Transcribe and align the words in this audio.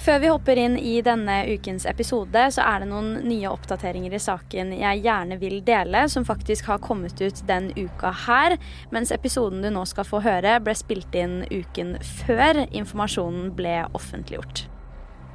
Før 0.00 0.18
vi 0.22 0.28
hopper 0.32 0.56
inn 0.56 0.78
i 0.80 0.94
denne 1.04 1.34
ukens 1.52 1.84
episode, 1.84 2.46
så 2.54 2.64
er 2.64 2.80
det 2.80 2.88
noen 2.88 3.10
nye 3.28 3.50
oppdateringer 3.52 4.16
i 4.16 4.22
saken 4.22 4.72
jeg 4.78 5.02
gjerne 5.04 5.36
vil 5.42 5.58
dele, 5.66 6.06
som 6.08 6.24
faktisk 6.24 6.70
har 6.72 6.80
kommet 6.80 7.20
ut 7.20 7.42
den 7.50 7.68
uka 7.76 8.14
her, 8.24 8.56
mens 8.94 9.12
episoden 9.12 9.60
du 9.60 9.68
nå 9.68 9.84
skal 9.90 10.08
få 10.08 10.22
høre, 10.24 10.56
ble 10.64 10.76
spilt 10.78 11.20
inn 11.20 11.42
uken 11.52 11.98
før 12.24 12.64
informasjonen 12.70 13.52
ble 13.60 13.82
offentliggjort. 13.92 14.69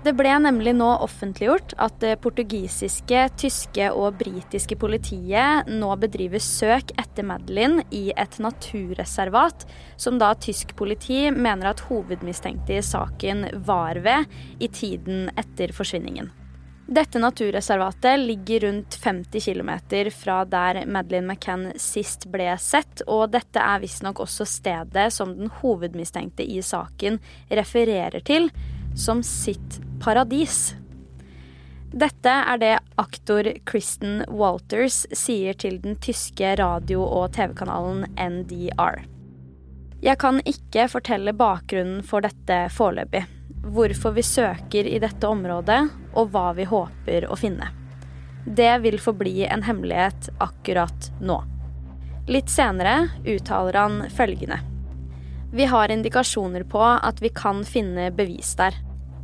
Det 0.06 0.12
ble 0.14 0.36
nemlig 0.38 0.76
nå 0.78 0.86
offentliggjort 1.02 1.72
at 1.82 1.96
det 2.04 2.20
portugisiske, 2.22 3.24
tyske 3.42 3.88
og 3.90 4.20
britiske 4.20 4.76
politiet 4.78 5.72
nå 5.72 5.88
bedriver 5.98 6.44
søk 6.46 6.92
etter 7.02 7.26
Madeline 7.26 7.82
i 7.90 8.12
et 8.14 8.38
naturreservat, 8.38 9.66
som 9.98 10.20
da 10.22 10.36
tysk 10.38 10.76
politi 10.78 11.32
mener 11.34 11.72
at 11.72 11.82
hovedmistenkte 11.88 12.78
i 12.78 12.84
saken 12.86 13.48
var 13.66 13.98
ved 14.06 14.30
i 14.62 14.70
tiden 14.70 15.32
etter 15.42 15.74
forsvinningen. 15.74 16.30
Dette 16.86 17.18
naturreservatet 17.18 18.22
ligger 18.28 18.68
rundt 18.68 19.00
50 19.02 19.42
km 19.42 19.74
fra 20.14 20.38
der 20.46 20.84
Madeleine 20.86 21.34
McCann 21.34 21.72
sist 21.82 22.30
ble 22.30 22.52
sett, 22.62 23.02
og 23.10 23.32
dette 23.34 23.58
er 23.58 23.82
visstnok 23.82 24.22
også 24.22 24.46
stedet 24.46 25.10
som 25.18 25.34
den 25.34 25.50
hovedmistenkte 25.64 26.46
i 26.46 26.62
saken 26.62 27.18
refererer 27.50 28.22
til 28.22 28.52
som 28.96 29.26
sitt 29.26 29.82
paradis. 30.02 30.76
Dette 31.96 32.30
er 32.30 32.58
det 32.60 32.74
aktor 33.00 33.48
Kristen 33.64 34.26
Walters 34.28 35.06
sier 35.16 35.56
til 35.56 35.78
den 35.84 35.96
tyske 36.04 36.56
radio- 36.60 37.06
og 37.06 37.32
TV-kanalen 37.38 38.04
NDR. 38.20 39.06
Jeg 40.04 40.20
kan 40.20 40.42
ikke 40.44 40.90
fortelle 40.92 41.34
bakgrunnen 41.34 42.04
for 42.04 42.26
dette 42.26 42.66
foreløpig, 42.76 43.24
hvorfor 43.64 44.14
vi 44.18 44.26
søker 44.28 44.86
i 44.86 45.00
dette 45.00 45.28
området, 45.28 45.80
og 46.14 46.30
hva 46.34 46.52
vi 46.58 46.68
håper 46.68 47.30
å 47.32 47.38
finne. 47.40 47.72
Det 48.46 48.74
vil 48.84 49.00
forbli 49.02 49.46
en 49.48 49.64
hemmelighet 49.66 50.30
akkurat 50.44 51.10
nå. 51.22 51.40
Litt 52.28 52.50
senere 52.50 53.08
uttaler 53.24 53.80
han 53.80 54.04
følgende. 54.14 54.60
Vi 55.56 55.66
har 55.72 55.90
indikasjoner 55.94 56.66
på 56.68 56.82
at 56.84 57.22
vi 57.24 57.32
kan 57.34 57.64
finne 57.66 58.12
bevis 58.12 58.52
der. 58.60 58.76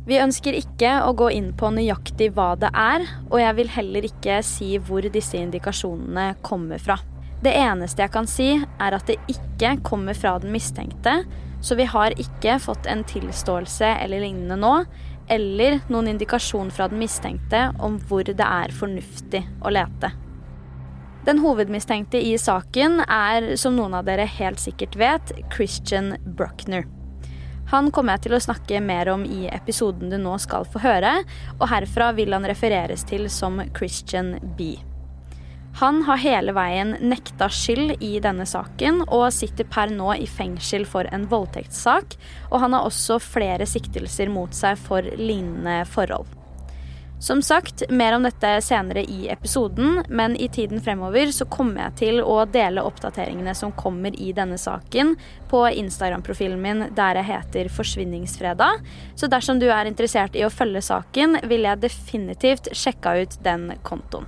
Vi 0.02 0.18
ønsker 0.18 0.56
ikke 0.58 0.96
å 1.06 1.12
gå 1.14 1.28
inn 1.30 1.52
på 1.54 1.70
nøyaktig 1.70 2.32
hva 2.34 2.52
det 2.58 2.72
er, 2.74 3.04
og 3.30 3.38
jeg 3.38 3.54
vil 3.60 3.68
heller 3.70 4.06
ikke 4.08 4.40
si 4.42 4.74
hvor 4.82 5.06
disse 5.14 5.38
indikasjonene 5.38 6.32
kommer 6.42 6.82
fra. 6.82 6.98
Det 7.42 7.52
eneste 7.58 8.02
jeg 8.02 8.12
kan 8.14 8.26
si, 8.30 8.48
er 8.58 8.96
at 8.96 9.06
det 9.06 9.20
ikke 9.30 9.76
kommer 9.86 10.18
fra 10.18 10.34
den 10.42 10.50
mistenkte, 10.54 11.20
så 11.62 11.78
vi 11.78 11.86
har 11.86 12.14
ikke 12.18 12.58
fått 12.62 12.88
en 12.90 13.04
tilståelse 13.06 13.92
eller 14.02 14.24
lignende 14.24 14.58
nå, 14.58 14.72
eller 15.30 15.78
noen 15.90 16.10
indikasjon 16.10 16.72
fra 16.74 16.88
den 16.90 16.98
mistenkte 17.02 17.68
om 17.78 18.00
hvor 18.08 18.26
det 18.26 18.42
er 18.42 18.74
fornuftig 18.74 19.44
å 19.62 19.70
lete. 19.70 20.10
Den 21.22 21.38
hovedmistenkte 21.44 22.18
i 22.18 22.34
saken 22.42 23.04
er, 23.06 23.52
som 23.54 23.78
noen 23.78 23.94
av 23.94 24.08
dere 24.10 24.26
helt 24.26 24.58
sikkert 24.58 24.98
vet, 24.98 25.30
Christian 25.54 26.16
Bruckner. 26.26 26.88
Han 27.72 27.88
kommer 27.88 28.18
jeg 28.18 28.26
til 28.26 28.36
å 28.36 28.44
snakke 28.44 28.80
mer 28.84 29.08
om 29.14 29.22
i 29.24 29.46
episoden 29.48 30.12
du 30.12 30.18
nå 30.20 30.36
skal 30.42 30.66
få 30.68 30.82
høre, 30.84 31.12
og 31.56 31.68
herfra 31.70 32.10
vil 32.12 32.34
han 32.36 32.44
refereres 32.44 33.06
til 33.08 33.30
som 33.32 33.62
Christian 33.72 34.34
B. 34.58 34.74
Han 35.80 36.02
har 36.04 36.20
hele 36.20 36.52
veien 36.52 36.92
nekta 37.00 37.48
skyld 37.48 37.94
i 38.04 38.18
denne 38.20 38.44
saken, 38.44 39.00
og 39.08 39.30
sitter 39.32 39.64
per 39.72 39.88
nå 39.88 40.12
i 40.20 40.28
fengsel 40.28 40.84
for 40.84 41.08
en 41.16 41.24
voldtektssak, 41.32 42.18
og 42.50 42.60
han 42.60 42.76
har 42.76 42.84
også 42.90 43.16
flere 43.24 43.64
siktelser 43.64 44.28
mot 44.28 44.52
seg 44.52 44.76
for 44.76 45.08
lignende 45.16 45.80
forhold. 45.88 46.28
Som 47.22 47.42
sagt, 47.42 47.82
mer 47.88 48.16
om 48.16 48.22
dette 48.26 48.48
senere 48.66 49.04
i 49.04 49.28
episoden, 49.30 50.00
men 50.08 50.36
i 50.36 50.48
tiden 50.48 50.80
fremover 50.82 51.30
så 51.30 51.44
kommer 51.46 51.84
jeg 51.84 51.94
til 52.00 52.16
å 52.18 52.40
dele 52.50 52.82
oppdateringene 52.82 53.52
som 53.54 53.70
kommer 53.78 54.16
i 54.18 54.32
denne 54.34 54.56
saken 54.58 55.12
på 55.46 55.60
Instagram-profilen 55.70 56.58
min 56.58 56.80
der 56.96 57.20
jeg 57.20 57.28
heter 57.28 57.68
Forsvinningsfredag. 57.70 58.82
Så 59.14 59.28
dersom 59.30 59.60
du 59.62 59.68
er 59.70 59.86
interessert 59.86 60.34
i 60.34 60.42
å 60.42 60.50
følge 60.50 60.82
saken, 60.82 61.38
vil 61.46 61.62
jeg 61.68 61.84
definitivt 61.84 62.72
sjekke 62.74 63.12
ut 63.22 63.36
den 63.46 63.68
kontoen. 63.86 64.26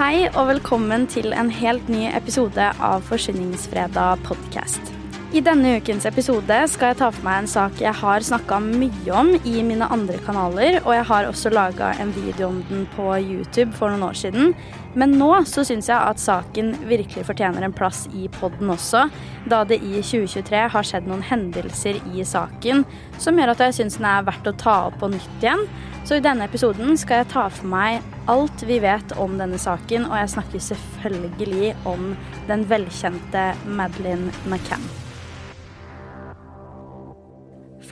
Hei 0.00 0.26
og 0.32 0.50
velkommen 0.50 1.06
til 1.06 1.30
en 1.30 1.54
helt 1.60 1.86
ny 1.86 2.08
episode 2.10 2.72
av 2.82 3.06
Forsyningsfredag 3.06 4.26
podkast. 4.26 4.90
I 5.32 5.40
denne 5.40 5.78
ukens 5.80 6.04
episode 6.04 6.56
skal 6.68 6.90
jeg 6.90 6.98
ta 7.00 7.06
for 7.08 7.24
meg 7.24 7.38
en 7.40 7.46
sak 7.48 7.78
jeg 7.80 7.96
har 7.96 8.24
snakka 8.26 8.58
mye 8.60 9.12
om 9.16 9.30
i 9.48 9.62
mine 9.64 9.86
andre 9.88 10.18
kanaler, 10.26 10.74
og 10.82 10.90
jeg 10.92 11.06
har 11.08 11.24
også 11.24 11.52
laga 11.54 11.94
en 12.02 12.10
video 12.12 12.50
om 12.50 12.58
den 12.68 12.82
på 12.92 13.06
YouTube 13.16 13.72
for 13.78 13.88
noen 13.88 14.04
år 14.10 14.18
siden. 14.20 14.50
Men 14.92 15.14
nå 15.16 15.30
så 15.48 15.64
syns 15.64 15.86
jeg 15.88 15.96
at 15.96 16.20
saken 16.20 16.74
virkelig 16.84 17.24
fortjener 17.24 17.64
en 17.64 17.72
plass 17.72 18.02
i 18.12 18.26
poden 18.34 18.74
også, 18.74 19.06
da 19.48 19.62
det 19.64 19.78
i 19.80 20.02
2023 20.02 20.60
har 20.74 20.84
skjedd 20.84 21.08
noen 21.08 21.24
hendelser 21.24 21.96
i 22.12 22.26
saken 22.28 22.84
som 23.16 23.40
gjør 23.40 23.54
at 23.54 23.62
jeg 23.64 23.78
syns 23.78 23.96
den 23.96 24.08
er 24.10 24.26
verdt 24.26 24.50
å 24.50 24.56
ta 24.60 24.74
opp 24.90 24.98
på 25.00 25.08
nytt 25.14 25.38
igjen. 25.40 25.64
Så 26.04 26.18
i 26.18 26.24
denne 26.26 26.44
episoden 26.44 26.92
skal 27.00 27.22
jeg 27.22 27.30
ta 27.32 27.46
for 27.48 27.70
meg 27.72 28.04
alt 28.28 28.66
vi 28.68 28.82
vet 28.84 29.16
om 29.16 29.40
denne 29.40 29.56
saken, 29.56 30.10
og 30.10 30.18
jeg 30.20 30.34
snakker 30.34 30.66
selvfølgelig 30.68 31.72
om 31.88 32.12
den 32.52 32.68
velkjente 32.68 33.46
Madeleine 33.64 34.28
McCann. 34.44 34.84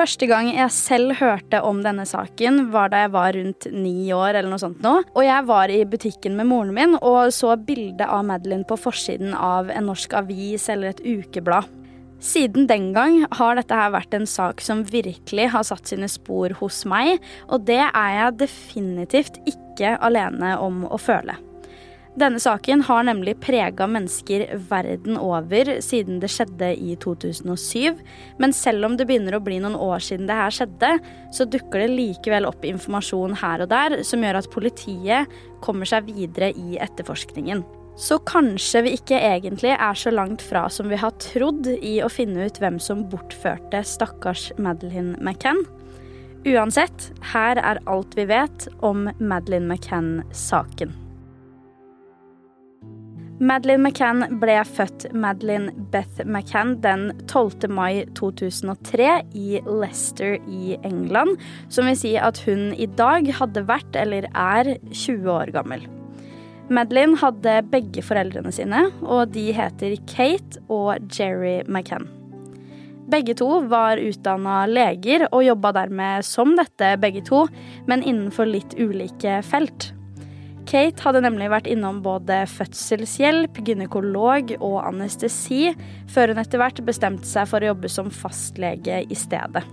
Første 0.00 0.24
gang 0.24 0.46
jeg 0.48 0.72
selv 0.72 1.12
hørte 1.18 1.58
om 1.60 1.82
denne 1.84 2.06
saken, 2.08 2.70
var 2.72 2.88
da 2.88 3.02
jeg 3.02 3.10
var 3.12 3.36
rundt 3.36 3.66
ni 3.68 4.08
år. 4.16 4.32
eller 4.32 4.48
noe 4.48 4.62
sånt 4.62 4.80
nå. 4.80 4.94
Og 5.12 5.26
jeg 5.26 5.44
var 5.44 5.68
i 5.68 5.82
butikken 5.84 6.38
med 6.38 6.48
moren 6.48 6.72
min 6.72 6.96
og 6.96 7.28
så 7.36 7.52
bildet 7.60 8.06
av 8.06 8.24
Madeline 8.24 8.64
på 8.64 8.78
forsiden 8.80 9.34
av 9.36 9.68
en 9.68 9.90
norsk 9.90 10.16
avis 10.16 10.70
eller 10.72 10.94
et 10.94 11.04
ukeblad. 11.04 11.68
Siden 12.16 12.64
den 12.68 12.94
gang 12.96 13.26
har 13.28 13.60
dette 13.60 13.76
her 13.76 13.92
vært 13.92 14.16
en 14.16 14.24
sak 14.24 14.64
som 14.64 14.86
virkelig 14.88 15.50
har 15.52 15.68
satt 15.68 15.92
sine 15.92 16.08
spor 16.08 16.56
hos 16.62 16.80
meg, 16.88 17.20
og 17.52 17.68
det 17.68 17.82
er 17.84 18.10
jeg 18.16 18.40
definitivt 18.46 19.36
ikke 19.52 19.98
alene 20.00 20.56
om 20.64 20.86
å 20.88 20.96
føle. 20.96 21.36
Denne 22.18 22.40
saken 22.42 22.82
har 22.88 23.04
nemlig 23.06 23.36
prega 23.38 23.86
mennesker 23.86 24.42
verden 24.68 25.14
over 25.20 25.76
siden 25.84 26.18
det 26.18 26.32
skjedde 26.34 26.72
i 26.74 26.96
2007. 26.98 28.00
Men 28.42 28.54
selv 28.56 28.88
om 28.88 28.96
det 28.98 29.06
begynner 29.06 29.36
å 29.38 29.42
bli 29.44 29.60
noen 29.62 29.78
år 29.78 30.02
siden 30.02 30.26
det 30.26 30.38
her 30.38 30.54
skjedde, 30.54 30.96
så 31.36 31.46
dukker 31.46 31.84
det 31.84 31.92
likevel 31.94 32.48
opp 32.48 32.66
informasjon 32.66 33.36
her 33.40 33.62
og 33.62 33.70
der 33.70 34.00
som 34.06 34.26
gjør 34.26 34.40
at 34.40 34.50
politiet 34.50 35.36
kommer 35.62 35.86
seg 35.86 36.10
videre 36.10 36.50
i 36.50 36.80
etterforskningen. 36.82 37.62
Så 38.00 38.18
kanskje 38.26 38.82
vi 38.86 38.94
ikke 38.96 39.18
egentlig 39.20 39.74
er 39.76 39.98
så 39.98 40.10
langt 40.10 40.42
fra 40.42 40.64
som 40.72 40.88
vi 40.90 40.98
har 40.98 41.14
trodd 41.22 41.68
i 41.76 41.98
å 42.02 42.08
finne 42.10 42.48
ut 42.48 42.58
hvem 42.58 42.80
som 42.82 43.04
bortførte 43.12 43.84
stakkars 43.86 44.48
Madeleine 44.58 45.14
McCann. 45.20 45.62
Uansett, 46.48 47.10
her 47.34 47.60
er 47.60 47.82
alt 47.90 48.16
vi 48.16 48.24
vet 48.30 48.66
om 48.80 49.06
Madeleine 49.20 49.68
McCann-saken. 49.68 50.96
Madeleine 53.40 53.86
McCann 53.86 54.34
ble 54.36 54.58
født 54.68 55.06
Madeleine 55.16 55.72
Beth 55.92 56.26
McCann 56.26 56.74
den 56.84 57.06
12. 57.24 57.70
mai 57.72 58.02
2003 58.18 59.06
i 59.32 59.62
Leicester 59.64 60.34
i 60.44 60.74
England, 60.84 61.38
som 61.72 61.88
vil 61.88 61.96
si 61.96 62.10
at 62.20 62.42
hun 62.44 62.74
i 62.76 62.84
dag 62.98 63.30
hadde 63.38 63.62
vært, 63.64 63.96
eller 63.96 64.26
er, 64.36 64.74
20 64.92 65.30
år 65.32 65.52
gammel. 65.54 65.86
Madeline 66.68 67.16
hadde 67.22 67.54
begge 67.72 68.04
foreldrene 68.04 68.52
sine, 68.52 68.82
og 69.00 69.32
de 69.32 69.46
heter 69.56 69.96
Kate 70.10 70.60
og 70.68 71.08
Jerry 71.08 71.62
McCann. 71.64 72.10
Begge 73.10 73.32
to 73.40 73.48
var 73.72 73.98
utdanna 74.04 74.66
leger 74.68 75.24
og 75.30 75.46
jobba 75.46 75.72
dermed 75.80 76.28
som 76.28 76.52
dette, 76.60 76.92
begge 77.00 77.24
to, 77.24 77.46
men 77.88 78.04
innenfor 78.04 78.52
litt 78.52 78.76
ulike 78.76 79.40
felt. 79.48 79.94
Kate 80.68 81.02
hadde 81.04 81.22
nemlig 81.24 81.48
vært 81.52 81.68
innom 81.70 82.00
både 82.04 82.42
fødselshjelp, 82.50 83.60
gynekolog 83.66 84.54
og 84.58 84.78
anestesi, 84.84 85.70
før 86.10 86.32
hun 86.32 86.42
etter 86.42 86.62
hvert 86.62 86.80
bestemte 86.86 87.28
seg 87.28 87.48
for 87.50 87.62
å 87.62 87.72
jobbe 87.72 87.90
som 87.92 88.10
fastlege 88.14 89.02
i 89.06 89.18
stedet. 89.18 89.64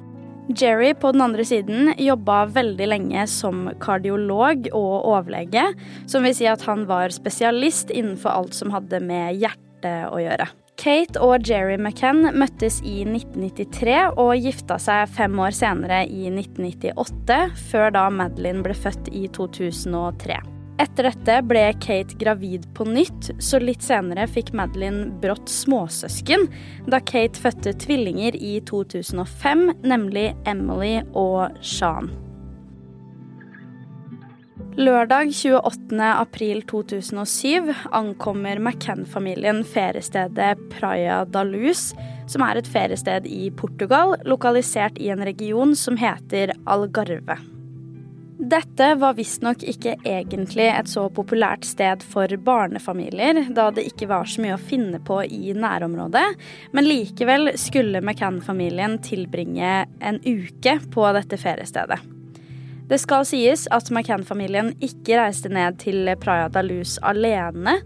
Jerry 0.47 0.93
på 0.95 1.11
den 1.11 1.21
andre 1.25 1.43
siden 1.43 1.91
jobba 1.99 2.45
veldig 2.55 2.87
lenge 2.87 3.25
som 3.27 3.65
kardiolog 3.83 4.69
og 4.71 5.09
overlege, 5.09 5.65
som 6.07 6.23
vil 6.23 6.35
si 6.37 6.47
at 6.47 6.63
han 6.69 6.85
var 6.87 7.11
spesialist 7.11 7.91
innenfor 7.91 8.31
alt 8.31 8.55
som 8.55 8.71
hadde 8.71 9.01
med 9.03 9.35
hjertet 9.41 10.07
å 10.07 10.21
gjøre. 10.23 10.47
Kate 10.77 11.19
og 11.25 11.47
Jerry 11.49 11.75
McCann 11.75 12.21
møttes 12.37 12.77
i 12.85 13.01
1993 13.01 13.97
og 14.13 14.35
gifta 14.37 14.77
seg 14.79 15.09
fem 15.09 15.39
år 15.41 15.55
senere 15.57 16.03
i 16.05 16.29
1998, 16.29 17.39
før 17.71 17.89
da 17.97 18.05
Madeline 18.13 18.63
ble 18.63 18.77
født 18.77 19.09
i 19.09 19.25
2003. 19.33 20.56
Etter 20.77 21.07
dette 21.09 21.39
ble 21.49 21.63
Kate 21.81 22.13
gravid 22.21 22.67
på 22.77 22.85
nytt, 22.85 23.31
så 23.41 23.57
litt 23.57 23.81
senere 23.81 24.27
fikk 24.29 24.51
Madeline 24.53 25.07
brått 25.23 25.49
småsøsken 25.49 26.45
da 26.85 26.99
Kate 27.01 27.41
fødte 27.41 27.73
tvillinger 27.81 28.37
i 28.37 28.59
2005, 28.69 29.65
nemlig 29.81 30.29
Emily 30.45 30.99
og 31.17 31.57
Sean. 31.65 32.11
Lørdag 34.77 35.31
28. 35.33 35.97
april 36.05 36.61
2007 36.69 37.73
ankommer 37.97 38.61
McCann-familien 38.61 39.63
feriestedet 39.65 40.61
Praia 40.75 41.23
da 41.25 41.41
Luz, 41.41 41.89
som 42.29 42.45
er 42.45 42.61
et 42.61 42.69
feriested 42.69 43.25
i 43.25 43.47
Portugal, 43.49 44.13
lokalisert 44.29 45.01
i 45.01 45.09
en 45.09 45.25
region 45.25 45.73
som 45.73 45.97
heter 45.97 46.53
Algarve. 46.69 47.41
Dette 48.37 48.91
var 49.01 49.15
visstnok 49.17 49.63
ikke 49.65 49.95
egentlig 50.05 50.67
et 50.69 50.89
så 50.91 51.07
populært 51.09 51.65
sted 51.65 52.03
for 52.05 52.29
barnefamilier, 52.45 53.47
da 53.49 53.71
det 53.73 53.87
ikke 53.89 54.05
var 54.11 54.27
så 54.29 54.43
mye 54.43 54.53
å 54.53 54.61
finne 54.61 54.99
på 55.01 55.23
i 55.25 55.55
nærområdet, 55.57 56.25
men 56.77 56.85
likevel 56.85 57.55
skulle 57.57 57.97
McCann-familien 58.03 58.99
tilbringe 59.01 59.71
en 60.05 60.19
uke 60.21 60.75
på 60.93 61.07
dette 61.17 61.39
feriestedet. 61.41 61.97
Det 62.87 62.99
skal 63.01 63.25
sies 63.25 63.65
at 63.73 63.89
McCann-familien 63.89 64.69
ikke 64.85 65.17
reiste 65.17 65.49
ned 65.49 65.79
til 65.81 66.05
Praia 66.21 66.45
da 66.53 66.61
Luz 66.61 66.99
alene. 67.01 67.79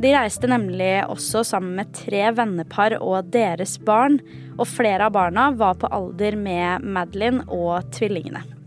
De 0.00 0.14
reiste 0.14 0.48
nemlig 0.48 0.94
også 1.12 1.42
sammen 1.44 1.76
med 1.76 1.92
tre 1.98 2.22
vennepar 2.38 2.96
og 3.02 3.28
deres 3.36 3.76
barn, 3.84 4.16
og 4.56 4.64
flere 4.70 5.10
av 5.10 5.14
barna 5.18 5.50
var 5.52 5.76
på 5.76 5.92
alder 5.92 6.40
med 6.40 6.88
Madeline 6.88 7.44
og 7.52 7.92
tvillingene. 7.92 8.59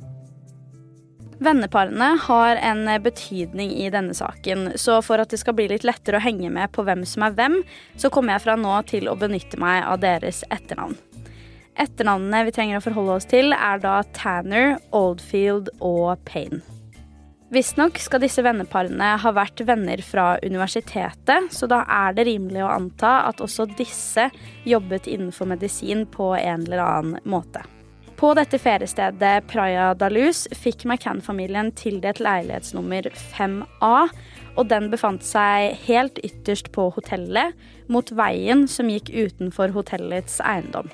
Venneparene 1.44 2.14
har 2.24 2.56
en 2.56 2.86
betydning 3.04 3.74
i 3.76 3.90
denne 3.92 4.14
saken, 4.16 4.78
så 4.80 5.02
for 5.04 5.20
at 5.20 5.34
det 5.34 5.42
skal 5.42 5.58
bli 5.58 5.66
litt 5.68 5.84
lettere 5.84 6.22
å 6.22 6.24
henge 6.24 6.48
med 6.54 6.72
på 6.72 6.86
hvem 6.88 7.04
som 7.10 7.26
er 7.28 7.36
hvem, 7.36 7.58
så 8.00 8.12
kommer 8.14 8.38
jeg 8.38 8.46
fra 8.46 8.56
nå 8.60 8.78
til 8.88 9.10
å 9.12 9.18
benytte 9.20 9.60
meg 9.60 9.82
av 9.84 10.00
deres 10.06 10.46
etternavn. 10.54 10.96
Etternavnene 11.84 12.46
vi 12.48 12.54
trenger 12.56 12.80
å 12.80 12.86
forholde 12.86 13.18
oss 13.18 13.28
til, 13.28 13.52
er 13.52 13.82
da 13.84 13.98
Tanner, 14.16 14.78
Oldfield 14.96 15.74
og 15.84 16.22
Payne. 16.30 16.62
Visstnok 17.54 18.00
skal 18.02 18.24
disse 18.24 18.42
venneparene 18.46 19.12
ha 19.20 19.36
vært 19.36 19.66
venner 19.68 20.00
fra 20.06 20.38
universitetet, 20.42 21.52
så 21.54 21.70
da 21.70 21.84
er 21.86 22.16
det 22.16 22.30
rimelig 22.30 22.64
å 22.64 22.72
anta 22.80 23.20
at 23.28 23.44
også 23.44 23.68
disse 23.76 24.30
jobbet 24.70 25.12
innenfor 25.12 25.52
medisin 25.52 26.08
på 26.08 26.32
en 26.40 26.64
eller 26.66 26.88
annen 26.88 27.30
måte. 27.30 27.68
På 28.24 28.30
dette 28.34 28.56
feriestedet 28.56 29.50
Praia 29.52 29.90
da 30.00 30.08
fikk 30.56 30.86
McCann-familien 30.88 31.74
tildelt 31.76 32.22
leilighetsnummer 32.24 33.10
5A, 33.12 33.98
og 34.56 34.70
den 34.72 34.88
befant 34.94 35.26
seg 35.28 35.74
helt 35.84 36.22
ytterst 36.24 36.70
på 36.72 36.86
hotellet, 36.96 37.52
mot 37.92 38.14
veien 38.16 38.64
som 38.72 38.88
gikk 38.88 39.12
utenfor 39.12 39.76
hotellets 39.76 40.40
eiendom. 40.40 40.88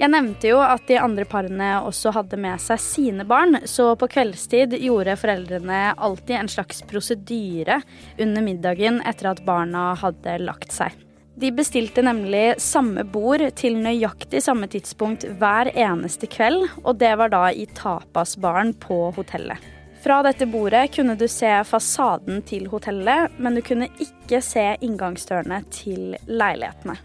Jeg 0.00 0.08
nevnte 0.14 0.48
jo 0.54 0.62
at 0.64 0.88
de 0.88 0.96
andre 0.96 1.28
parene 1.28 1.74
også 1.84 2.14
hadde 2.16 2.40
med 2.40 2.56
seg 2.64 2.80
sine 2.80 3.28
barn, 3.28 3.60
så 3.68 3.92
på 4.00 4.08
kveldstid 4.08 4.78
gjorde 4.80 5.20
foreldrene 5.20 5.82
alltid 5.92 6.38
en 6.38 6.48
slags 6.48 6.80
prosedyre 6.88 7.82
under 8.16 8.48
middagen 8.48 9.04
etter 9.04 9.34
at 9.34 9.44
barna 9.44 9.90
hadde 10.06 10.40
lagt 10.48 10.72
seg. 10.72 10.96
De 11.40 11.48
bestilte 11.52 12.02
nemlig 12.04 12.58
samme 12.60 13.00
bord 13.08 13.40
til 13.56 13.78
nøyaktig 13.80 14.42
samme 14.44 14.66
tidspunkt 14.68 15.24
hver 15.40 15.70
eneste 15.72 16.28
kveld, 16.28 16.66
og 16.84 16.98
det 17.00 17.14
var 17.16 17.32
da 17.32 17.46
i 17.48 17.64
tapasbaren 17.78 18.74
på 18.82 19.06
hotellet. 19.16 19.56
Fra 20.04 20.18
dette 20.24 20.44
bordet 20.48 20.90
kunne 20.92 21.14
du 21.16 21.24
se 21.32 21.48
fasaden 21.64 22.42
til 22.48 22.66
hotellet, 22.68 23.32
men 23.40 23.56
du 23.56 23.62
kunne 23.64 23.88
ikke 24.04 24.42
se 24.44 24.66
inngangsdørene 24.84 25.62
til 25.72 26.18
leilighetene. 26.28 26.98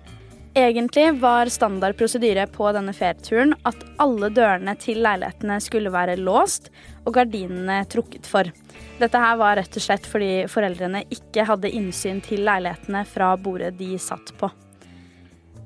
Egentlig 0.56 1.08
var 1.24 1.52
standard 1.52 1.96
prosedyre 2.00 2.44
på 2.52 2.68
denne 2.76 2.92
ferieturen 2.96 3.56
at 3.68 3.88
alle 4.04 4.34
dørene 4.36 4.76
til 4.84 5.00
leilighetene 5.04 5.62
skulle 5.64 5.96
være 5.96 6.20
låst 6.20 6.68
og 7.06 7.16
gardinene 7.16 7.86
trukket 7.92 8.28
for. 8.28 8.52
Dette 8.96 9.20
her 9.20 9.36
var 9.36 9.58
rett 9.60 9.76
og 9.76 9.84
slett 9.84 10.06
fordi 10.08 10.46
foreldrene 10.48 11.04
ikke 11.12 11.44
hadde 11.50 11.72
innsyn 11.76 12.22
til 12.24 12.46
leilighetene 12.48 13.04
fra 13.10 13.34
bordet 13.36 13.74
de 13.80 13.98
satt 14.00 14.32
på. 14.40 14.50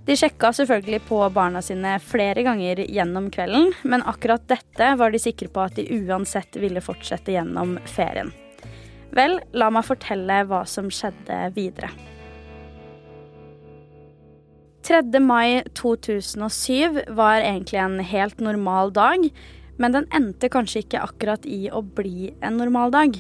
De 0.10 0.16
sjekka 0.18 0.50
selvfølgelig 0.58 1.04
på 1.06 1.20
barna 1.36 1.62
sine 1.62 1.92
flere 2.02 2.42
ganger 2.42 2.82
gjennom 2.90 3.28
kvelden, 3.30 3.70
men 3.86 4.02
akkurat 4.10 4.48
dette 4.50 4.88
var 4.98 5.14
de 5.14 5.22
sikre 5.22 5.52
på 5.54 5.62
at 5.62 5.78
de 5.78 5.86
uansett 6.00 6.58
ville 6.58 6.82
fortsette 6.82 7.36
gjennom 7.36 7.76
ferien. 7.86 8.32
Vel, 9.14 9.38
la 9.54 9.70
meg 9.74 9.86
fortelle 9.86 10.42
hva 10.50 10.64
som 10.70 10.90
skjedde 10.90 11.38
videre. 11.54 11.92
3. 14.90 15.04
mai 15.22 15.62
2007 15.78 17.14
var 17.14 17.44
egentlig 17.44 17.78
en 17.84 18.00
helt 18.02 18.42
normal 18.42 18.90
dag, 18.96 19.30
men 19.80 19.96
den 19.96 20.08
endte 20.16 20.52
kanskje 20.52 20.84
ikke 20.84 21.04
akkurat 21.08 21.48
i 21.48 21.68
å 21.72 21.82
bli 21.82 22.34
en 22.44 22.60
normal 22.60 22.94
dag. 22.94 23.20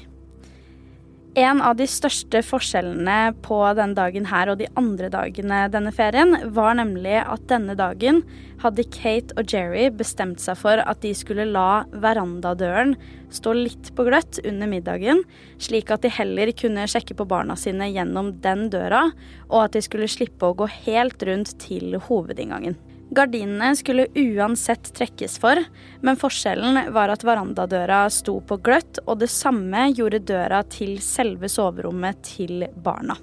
En 1.37 1.61
av 1.61 1.75
de 1.77 1.85
største 1.87 2.41
forskjellene 2.41 3.35
på 3.45 3.59
denne 3.77 3.93
dagen 3.95 4.25
her 4.31 4.49
og 4.49 4.57
de 4.59 4.65
andre 4.79 5.11
dagene 5.13 5.59
denne 5.71 5.93
ferien, 5.93 6.33
var 6.55 6.73
nemlig 6.79 7.19
at 7.21 7.45
denne 7.51 7.75
dagen 7.77 8.23
hadde 8.63 8.87
Kate 8.91 9.37
og 9.37 9.53
Jerry 9.53 9.85
bestemt 9.93 10.41
seg 10.41 10.57
for 10.59 10.81
at 10.81 10.99
de 11.05 11.13
skulle 11.15 11.45
la 11.47 11.85
verandadøren 11.93 12.97
stå 13.31 13.53
litt 13.55 13.93
på 13.95 14.07
gløtt 14.09 14.41
under 14.41 14.73
middagen, 14.73 15.21
slik 15.61 15.93
at 15.93 16.03
de 16.03 16.11
heller 16.17 16.49
kunne 16.57 16.89
sjekke 16.89 17.15
på 17.15 17.29
barna 17.29 17.55
sine 17.59 17.91
gjennom 17.93 18.33
den 18.43 18.67
døra, 18.73 19.05
og 19.47 19.67
at 19.67 19.77
de 19.77 19.85
skulle 19.85 20.09
slippe 20.09 20.49
å 20.49 20.57
gå 20.57 20.67
helt 20.81 21.21
rundt 21.29 21.55
til 21.61 22.01
hovedinngangen. 22.09 22.79
Gardinene 23.09 23.71
skulle 23.75 24.05
uansett 24.13 24.91
trekkes 24.93 25.39
for, 25.41 25.57
men 26.05 26.19
forskjellen 26.19 26.91
var 26.93 27.09
at 27.09 27.25
verandadøra 27.25 28.03
sto 28.13 28.37
på 28.45 28.59
gløtt, 28.61 29.01
og 29.07 29.23
det 29.23 29.31
samme 29.33 29.87
gjorde 29.97 30.21
døra 30.29 30.61
til 30.69 30.99
selve 31.01 31.49
soverommet 31.49 32.21
til 32.35 32.67
barna. 32.85 33.17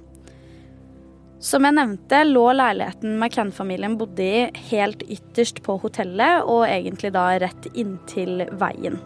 Som 1.47 1.69
jeg 1.69 1.77
nevnte, 1.77 2.25
lå 2.27 2.47
leiligheten 2.57 3.19
McCann-familien 3.21 3.95
bodde 4.01 4.25
i 4.25 4.47
helt 4.73 5.05
ytterst 5.07 5.61
på 5.63 5.77
hotellet, 5.79 6.43
og 6.43 6.65
egentlig 6.67 7.13
da 7.15 7.29
rett 7.39 7.69
inntil 7.77 8.49
veien. 8.59 8.99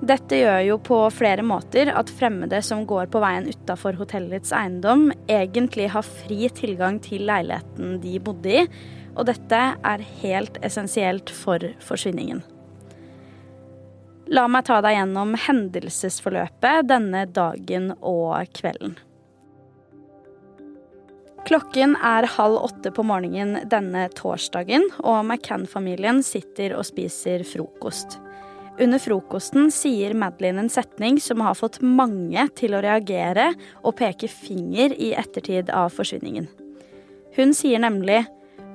Dette 0.00 0.38
gjør 0.40 0.62
jo 0.64 0.76
på 0.80 0.98
flere 1.12 1.44
måter 1.44 1.90
at 1.92 2.10
fremmede 2.16 2.62
som 2.64 2.86
går 2.88 3.10
på 3.12 3.20
veien 3.20 3.50
utafor 3.52 3.98
hotellets 4.00 4.54
eiendom, 4.56 5.10
egentlig 5.28 5.90
har 5.92 6.06
fri 6.06 6.48
tilgang 6.56 6.98
til 7.04 7.26
leiligheten 7.28 7.98
de 8.00 8.16
bodde 8.24 8.62
i, 8.62 8.64
og 9.16 9.26
dette 9.28 9.60
er 9.74 10.06
helt 10.22 10.58
essensielt 10.66 11.32
for 11.34 11.64
forsvinningen. 11.84 12.42
La 14.30 14.46
meg 14.46 14.68
ta 14.68 14.78
deg 14.84 14.94
gjennom 14.94 15.34
hendelsesforløpet 15.48 16.86
denne 16.86 17.24
dagen 17.34 17.90
og 17.98 18.52
kvelden. 18.54 18.94
Klokken 21.48 21.96
er 22.04 22.28
halv 22.36 22.60
åtte 22.60 22.92
på 22.94 23.02
morgenen 23.02 23.64
denne 23.72 24.04
torsdagen, 24.14 24.84
og 25.02 25.24
McCann-familien 25.24 26.20
sitter 26.22 26.76
og 26.76 26.86
spiser 26.86 27.42
frokost. 27.48 28.20
Under 28.80 29.02
frokosten 29.02 29.66
sier 29.74 30.14
Madeline 30.14 30.62
en 30.62 30.70
setning 30.72 31.18
som 31.20 31.42
har 31.44 31.58
fått 31.58 31.80
mange 31.82 32.46
til 32.56 32.76
å 32.76 32.82
reagere 32.84 33.50
og 33.82 33.96
peke 33.98 34.30
finger 34.30 34.94
i 34.94 35.10
ettertid 35.18 35.72
av 35.74 35.90
forsvinningen. 35.96 36.46
Hun 37.34 37.52
sier 37.56 37.82
nemlig 37.82 38.22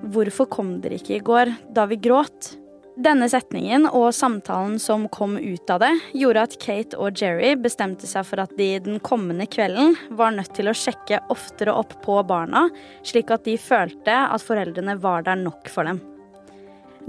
'Hvorfor 0.03 0.49
kom 0.49 0.81
dere 0.81 0.99
ikke 0.99 1.15
i 1.15 1.23
går, 1.23 1.53
da 1.73 1.85
vi 1.85 1.95
gråt?' 1.95 2.55
Denne 2.95 3.27
setningen 3.27 3.89
og 3.89 4.13
samtalen 4.15 4.77
som 4.79 5.09
kom 5.11 5.35
ut 5.35 5.69
av 5.69 5.81
det, 5.83 5.91
gjorde 6.15 6.43
at 6.47 6.53
Kate 6.63 6.95
og 6.95 7.19
Jerry 7.19 7.51
bestemte 7.59 8.07
seg 8.07 8.23
for 8.23 8.39
at 8.39 8.53
de 8.55 8.69
den 8.79 9.01
kommende 9.03 9.49
kvelden 9.51 9.97
var 10.15 10.31
nødt 10.31 10.53
til 10.55 10.71
å 10.71 10.75
sjekke 10.75 11.19
oftere 11.33 11.75
opp 11.75 11.97
på 12.05 12.21
barna, 12.23 12.69
slik 13.03 13.35
at 13.35 13.43
de 13.43 13.57
følte 13.59 14.15
at 14.15 14.45
foreldrene 14.47 14.95
var 15.03 15.27
der 15.27 15.35
nok 15.43 15.67
for 15.67 15.91
dem. 15.91 15.99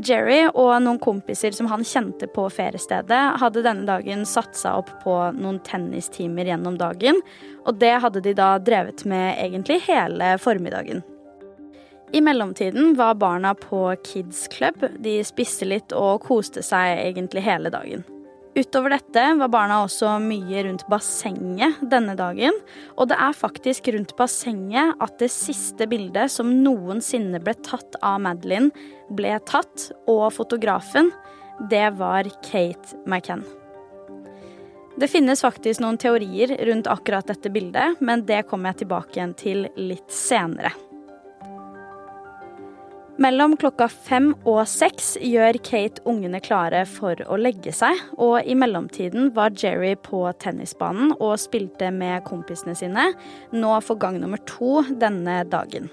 Jerry 0.02 0.42
og 0.50 0.74
noen 0.82 0.98
kompiser 1.00 1.54
som 1.56 1.70
han 1.70 1.86
kjente 1.86 2.26
på 2.34 2.50
feriestedet, 2.52 3.22
hadde 3.40 3.62
denne 3.64 3.86
dagen 3.88 4.26
satt 4.28 4.58
seg 4.58 4.82
opp 4.82 4.90
på 5.06 5.14
noen 5.38 5.62
tennistimer 5.64 6.50
gjennom 6.50 6.76
dagen, 6.82 7.22
og 7.62 7.78
det 7.78 7.94
hadde 8.02 8.26
de 8.26 8.34
da 8.36 8.56
drevet 8.58 9.06
med 9.06 9.38
egentlig 9.38 9.84
hele 9.86 10.34
formiddagen. 10.42 11.06
I 12.12 12.20
mellomtiden 12.20 12.94
var 12.94 13.14
barna 13.14 13.54
på 13.54 13.96
Kids 14.04 14.48
Club. 14.48 14.84
De 14.98 15.18
spiste 15.26 15.66
litt 15.66 15.94
og 15.96 16.22
koste 16.26 16.62
seg 16.62 17.00
egentlig 17.02 17.42
hele 17.46 17.72
dagen. 17.74 18.04
Utover 18.56 18.94
dette 18.94 19.22
var 19.36 19.50
barna 19.52 19.82
også 19.84 20.14
mye 20.22 20.62
rundt 20.64 20.86
bassenget 20.88 21.82
denne 21.92 22.14
dagen. 22.16 22.56
Og 22.96 23.10
det 23.10 23.18
er 23.20 23.36
faktisk 23.36 23.90
rundt 23.92 24.14
bassenget 24.16 24.96
at 25.02 25.18
det 25.20 25.28
siste 25.34 25.84
bildet 25.90 26.32
som 26.32 26.54
noensinne 26.62 27.42
ble 27.42 27.52
tatt 27.66 27.98
av 28.00 28.22
Madeline, 28.24 28.70
ble 29.12 29.34
tatt, 29.44 29.90
og 30.08 30.30
fotografen, 30.38 31.12
det 31.68 31.90
var 31.98 32.30
Kate 32.46 32.96
McCann. 33.04 33.44
Det 34.96 35.10
finnes 35.12 35.44
faktisk 35.44 35.82
noen 35.84 36.00
teorier 36.00 36.54
rundt 36.64 36.88
akkurat 36.88 37.28
dette 37.28 37.52
bildet, 37.52 38.00
men 38.00 38.24
det 38.24 38.46
kommer 38.48 38.72
jeg 38.72 38.86
tilbake 38.86 39.18
igjen 39.18 39.36
til 39.36 39.66
litt 39.76 40.08
senere. 40.08 40.72
Mellom 43.16 43.54
klokka 43.56 43.86
fem 43.88 44.34
og 44.44 44.66
seks 44.68 45.14
gjør 45.24 45.56
Kate 45.64 46.02
ungene 46.04 46.36
klare 46.44 46.82
for 46.90 47.16
å 47.24 47.38
legge 47.40 47.72
seg, 47.72 47.96
og 48.20 48.44
i 48.44 48.52
mellomtiden 48.58 49.30
var 49.36 49.56
Jerry 49.56 49.94
på 50.04 50.20
tennisbanen 50.42 51.14
og 51.16 51.38
spilte 51.40 51.88
med 51.96 52.26
kompisene 52.28 52.76
sine, 52.76 53.08
nå 53.56 53.72
for 53.86 53.96
gang 54.02 54.20
nummer 54.20 54.42
to 54.44 54.82
denne 55.00 55.40
dagen. 55.48 55.88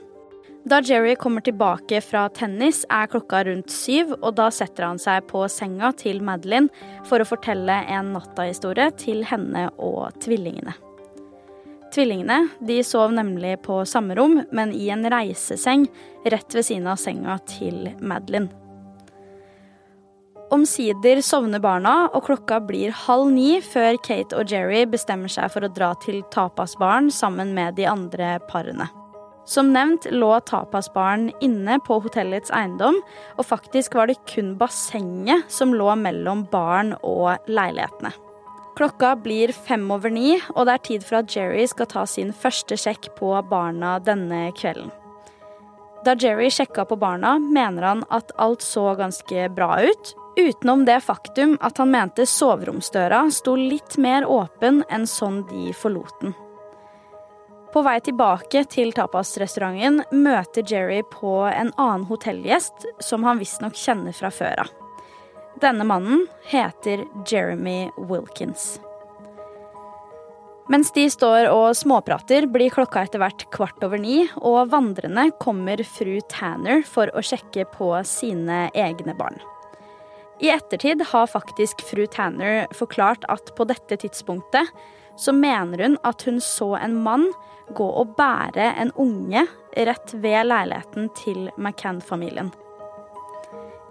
Da 0.68 0.82
Jerry 0.84 1.16
kommer 1.20 1.44
tilbake 1.44 2.04
fra 2.04 2.28
tennis, 2.32 2.84
er 2.92 3.08
klokka 3.12 3.46
rundt 3.48 3.72
syv, 3.72 4.18
og 4.20 4.36
da 4.36 4.52
setter 4.52 4.90
han 4.90 5.00
seg 5.00 5.24
på 5.32 5.48
senga 5.52 5.96
til 6.00 6.20
Madeline 6.24 6.72
for 7.08 7.24
å 7.24 7.28
fortelle 7.28 7.86
en 7.88 8.18
nattahistorie 8.18 8.92
til 9.00 9.24
henne 9.32 9.70
og 9.80 10.12
tvillingene. 10.24 10.76
Tvillingene 11.94 12.48
de 12.66 12.80
sov 12.84 13.12
nemlig 13.14 13.60
på 13.68 13.84
samme 13.86 14.16
rom, 14.18 14.40
men 14.52 14.72
i 14.74 14.88
en 14.90 15.06
reiseseng 15.14 15.86
rett 16.26 16.56
ved 16.56 16.66
siden 16.66 16.90
av 16.90 16.98
senga 16.98 17.38
til 17.46 17.92
Madeline. 18.02 18.50
Omsider 20.54 21.22
sovner 21.26 21.62
barna, 21.62 21.94
og 22.14 22.26
klokka 22.28 22.60
blir 22.66 22.94
halv 23.06 23.30
ni 23.34 23.60
før 23.62 23.98
Kate 24.06 24.38
og 24.38 24.50
Jerry 24.50 24.84
bestemmer 24.90 25.32
seg 25.32 25.54
for 25.54 25.66
å 25.66 25.72
dra 25.74 25.94
til 26.02 26.22
tapasbaren 26.34 27.10
sammen 27.14 27.56
med 27.58 27.78
de 27.78 27.88
andre 27.90 28.36
parene. 28.50 28.90
Som 29.50 29.74
nevnt 29.76 30.06
lå 30.14 30.32
tapasbaren 30.48 31.32
inne 31.46 31.80
på 31.86 31.98
hotellets 32.06 32.54
eiendom, 32.54 33.02
og 33.38 33.50
faktisk 33.50 33.98
var 33.98 34.10
det 34.10 34.22
kun 34.30 34.54
bassenget 34.58 35.50
som 35.52 35.74
lå 35.78 35.94
mellom 36.00 36.46
baren 36.54 36.94
og 37.02 37.50
leilighetene. 37.50 38.14
Klokka 38.76 39.16
blir 39.16 39.52
fem 39.54 39.86
over 39.94 40.10
ni, 40.10 40.40
og 40.56 40.66
det 40.66 40.74
er 40.74 40.84
tid 40.88 41.04
for 41.06 41.20
at 41.22 41.36
Jerry 41.36 41.68
skal 41.70 41.90
ta 41.92 42.08
sin 42.10 42.34
første 42.34 42.78
sjekk 42.80 43.12
på 43.20 43.36
barna 43.50 44.00
denne 44.02 44.48
kvelden. 44.58 44.90
Da 46.04 46.18
Jerry 46.20 46.50
sjekka 46.52 46.84
på 46.90 46.98
barna, 47.00 47.38
mener 47.40 47.86
han 47.88 48.02
at 48.12 48.34
alt 48.42 48.66
så 48.66 48.90
ganske 49.00 49.46
bra 49.56 49.78
ut, 49.80 50.16
utenom 50.36 50.84
det 50.90 51.00
faktum 51.06 51.56
at 51.62 51.78
han 51.78 51.94
mente 51.94 52.26
soveromsdøra 52.28 53.28
sto 53.32 53.54
litt 53.56 53.96
mer 54.02 54.26
åpen 54.26 54.82
enn 54.90 55.06
sånn 55.08 55.44
de 55.54 55.72
forlot 55.78 56.18
den. 56.26 56.34
På 57.74 57.82
vei 57.86 58.00
tilbake 58.06 58.66
til 58.70 58.92
tapasrestauranten 58.94 60.04
møter 60.12 60.66
Jerry 60.66 61.02
på 61.14 61.40
en 61.50 61.72
annen 61.78 62.06
hotellgjest 62.10 62.90
som 63.02 63.24
han 63.26 63.42
visstnok 63.42 63.78
kjenner 63.78 64.14
fra 64.18 64.34
før 64.34 64.66
av. 64.66 64.80
Denne 65.62 65.84
mannen 65.84 66.28
heter 66.50 67.06
Jeremy 67.30 67.92
Wilkins. 67.98 68.80
Mens 70.72 70.94
de 70.96 71.04
står 71.12 71.50
og 71.52 71.76
småprater, 71.76 72.48
blir 72.48 72.72
klokka 72.72 73.04
etter 73.04 73.20
hvert 73.20 73.44
kvart 73.52 73.84
over 73.84 74.00
ni, 74.00 74.24
og 74.40 74.72
vandrende 74.72 75.28
kommer 75.44 75.84
fru 75.84 76.16
Tanner 76.32 76.86
for 76.88 77.12
å 77.12 77.24
sjekke 77.24 77.68
på 77.76 77.90
sine 78.08 78.70
egne 78.72 79.16
barn. 79.20 79.42
I 80.42 80.50
ettertid 80.56 81.04
har 81.12 81.30
faktisk 81.30 81.84
fru 81.86 82.08
Tanner 82.08 82.66
forklart 82.76 83.28
at 83.32 83.54
på 83.58 83.68
dette 83.70 84.00
tidspunktet 84.02 84.72
så 85.20 85.36
mener 85.36 85.84
hun 85.84 86.00
at 86.08 86.24
hun 86.26 86.42
så 86.42 86.74
en 86.80 86.98
mann 87.04 87.28
gå 87.76 87.86
og 87.86 88.16
bære 88.18 88.72
en 88.82 88.96
unge 89.00 89.46
rett 89.78 90.16
ved 90.16 90.50
leiligheten 90.50 91.12
til 91.20 91.50
McCann-familien. 91.58 92.52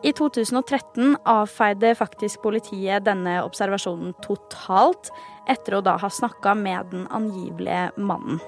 I 0.03 0.13
2013 0.13 1.17
avfeide 1.25 1.95
faktisk 1.95 2.43
politiet 2.43 3.05
denne 3.07 3.37
observasjonen 3.45 4.17
totalt, 4.25 5.13
etter 5.47 5.77
å 5.79 5.83
da 5.85 5.95
ha 6.03 6.11
snakka 6.11 6.57
med 6.59 6.91
den 6.91 7.05
angivelige 7.15 7.93
mannen. 7.97 8.41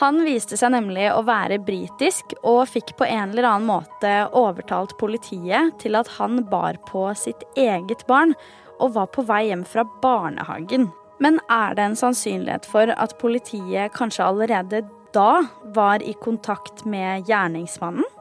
Han 0.00 0.18
viste 0.26 0.58
seg 0.58 0.72
nemlig 0.74 1.06
å 1.14 1.22
være 1.24 1.60
britisk, 1.62 2.34
og 2.42 2.66
fikk 2.68 2.96
på 2.98 3.06
en 3.06 3.30
eller 3.30 3.46
annen 3.48 3.68
måte 3.68 4.12
overtalt 4.36 4.96
politiet 5.00 5.78
til 5.80 5.96
at 5.96 6.10
han 6.18 6.42
bar 6.50 6.80
på 6.88 7.06
sitt 7.16 7.46
eget 7.56 8.02
barn 8.10 8.34
og 8.82 8.96
var 8.98 9.08
på 9.14 9.24
vei 9.24 9.46
hjem 9.48 9.62
fra 9.64 9.86
barnehagen. 10.02 10.90
Men 11.22 11.38
er 11.48 11.78
det 11.78 11.86
en 11.86 11.96
sannsynlighet 11.96 12.66
for 12.68 12.90
at 12.90 13.14
politiet 13.22 13.94
kanskje 13.94 14.26
allerede 14.26 14.82
da 15.14 15.44
var 15.76 16.02
i 16.02 16.12
kontakt 16.18 16.82
med 16.84 17.30
gjerningsmannen? 17.30 18.13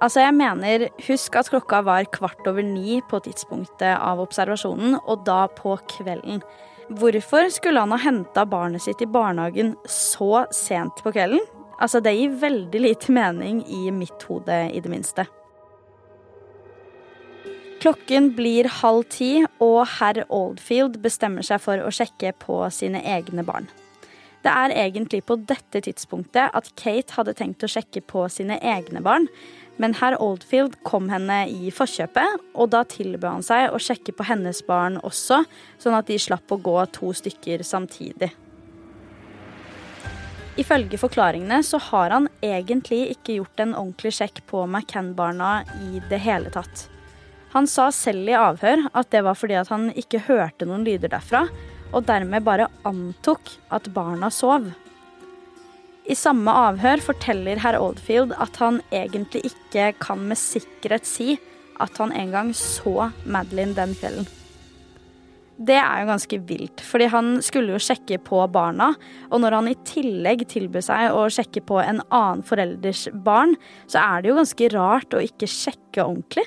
Altså, 0.00 0.22
jeg 0.24 0.32
mener, 0.32 0.86
husk 1.04 1.34
at 1.36 1.50
klokka 1.52 1.82
var 1.84 2.06
kvart 2.08 2.46
over 2.48 2.64
ni 2.64 3.02
på 3.10 3.18
tidspunktet 3.20 3.98
av 3.98 4.22
observasjonen, 4.22 4.96
og 5.04 5.26
da 5.26 5.42
på 5.52 5.74
kvelden. 5.92 6.40
Hvorfor 6.96 7.50
skulle 7.52 7.82
han 7.84 7.92
ha 7.92 7.98
henta 8.00 8.46
barnet 8.48 8.82
sitt 8.82 9.02
i 9.04 9.08
barnehagen 9.10 9.74
så 9.84 10.46
sent 10.56 11.04
på 11.04 11.12
kvelden? 11.12 11.44
Altså, 11.80 12.00
det 12.00 12.16
gir 12.16 12.32
veldig 12.40 12.80
lite 12.80 13.12
mening 13.12 13.60
i 13.68 13.92
mitt 13.92 14.24
hode, 14.28 14.56
i 14.72 14.80
det 14.80 14.90
minste. 14.92 15.26
Klokken 17.80 18.32
blir 18.36 18.68
halv 18.80 19.04
ti, 19.12 19.44
og 19.60 19.84
herr 19.98 20.24
Oldfield 20.28 20.98
bestemmer 21.04 21.44
seg 21.44 21.60
for 21.64 21.80
å 21.80 21.92
sjekke 21.92 22.34
på 22.40 22.62
sine 22.72 23.04
egne 23.04 23.44
barn. 23.44 23.68
Det 24.40 24.52
er 24.52 24.72
egentlig 24.86 25.22
på 25.28 25.36
dette 25.44 25.82
tidspunktet 25.84 26.52
at 26.56 26.68
Kate 26.80 27.16
hadde 27.16 27.36
tenkt 27.36 27.64
å 27.64 27.68
sjekke 27.68 28.00
på 28.08 28.24
sine 28.32 28.56
egne 28.64 29.02
barn, 29.04 29.28
men 29.80 29.94
herr 29.96 30.18
Oldfield 30.20 30.76
kom 30.84 31.08
henne 31.08 31.46
i 31.48 31.70
forkjøpet, 31.72 32.42
og 32.52 32.70
da 32.74 32.82
tilbød 32.84 33.28
han 33.30 33.46
seg 33.46 33.72
å 33.72 33.80
sjekke 33.80 34.12
på 34.16 34.26
hennes 34.28 34.60
barn 34.66 34.98
også, 35.00 35.40
sånn 35.80 35.96
at 35.96 36.10
de 36.10 36.18
slapp 36.20 36.52
å 36.52 36.60
gå 36.60 36.76
to 36.92 37.14
stykker 37.16 37.64
samtidig. 37.64 38.28
Ifølge 40.60 40.98
forklaringene 41.00 41.62
så 41.64 41.78
har 41.88 42.12
han 42.12 42.28
egentlig 42.44 43.06
ikke 43.14 43.38
gjort 43.38 43.62
en 43.62 43.72
ordentlig 43.72 44.12
sjekk 44.18 44.42
på 44.50 44.66
McCann-barna 44.66 45.62
i 45.86 46.02
det 46.10 46.20
hele 46.26 46.52
tatt. 46.52 46.88
Han 47.54 47.66
sa 47.70 47.88
selv 47.94 48.28
i 48.28 48.36
avhør 48.36 48.84
at 48.92 49.08
det 49.14 49.24
var 49.26 49.38
fordi 49.38 49.56
at 49.58 49.70
han 49.72 49.88
ikke 49.96 50.26
hørte 50.28 50.68
noen 50.68 50.84
lyder 50.86 51.14
derfra, 51.14 51.46
og 51.90 52.04
dermed 52.06 52.44
bare 52.46 52.68
antok 52.86 53.48
at 53.72 53.88
barna 53.94 54.28
sov. 54.30 54.68
I 56.10 56.16
samme 56.18 56.50
avhør 56.66 57.02
forteller 57.04 57.60
herr 57.62 57.78
Oldfield 57.78 58.34
at 58.42 58.56
han 58.58 58.80
egentlig 58.90 59.44
ikke 59.52 59.92
kan 60.02 60.24
med 60.26 60.40
sikkerhet 60.40 61.06
si 61.06 61.36
at 61.80 61.96
han 62.02 62.12
en 62.12 62.32
gang 62.34 62.52
så 62.56 63.12
Madeline 63.30 63.76
den 63.76 63.94
kvelden. 63.94 64.26
Det 65.60 65.76
er 65.76 66.00
jo 66.00 66.08
ganske 66.08 66.38
vilt, 66.48 66.80
fordi 66.80 67.06
han 67.12 67.34
skulle 67.44 67.74
jo 67.74 67.82
sjekke 67.84 68.16
på 68.24 68.40
barna, 68.52 68.94
og 69.28 69.42
når 69.42 69.58
han 69.58 69.68
i 69.68 69.76
tillegg 69.84 70.46
tilbød 70.48 70.86
seg 70.86 71.12
å 71.12 71.26
sjekke 71.28 71.60
på 71.68 71.76
en 71.82 72.00
annen 72.08 72.40
forelders 72.48 73.04
barn, 73.12 73.52
så 73.84 74.00
er 74.00 74.22
det 74.22 74.30
jo 74.30 74.38
ganske 74.38 74.70
rart 74.72 75.12
å 75.12 75.20
ikke 75.20 75.50
sjekke 75.52 76.06
ordentlig. 76.06 76.46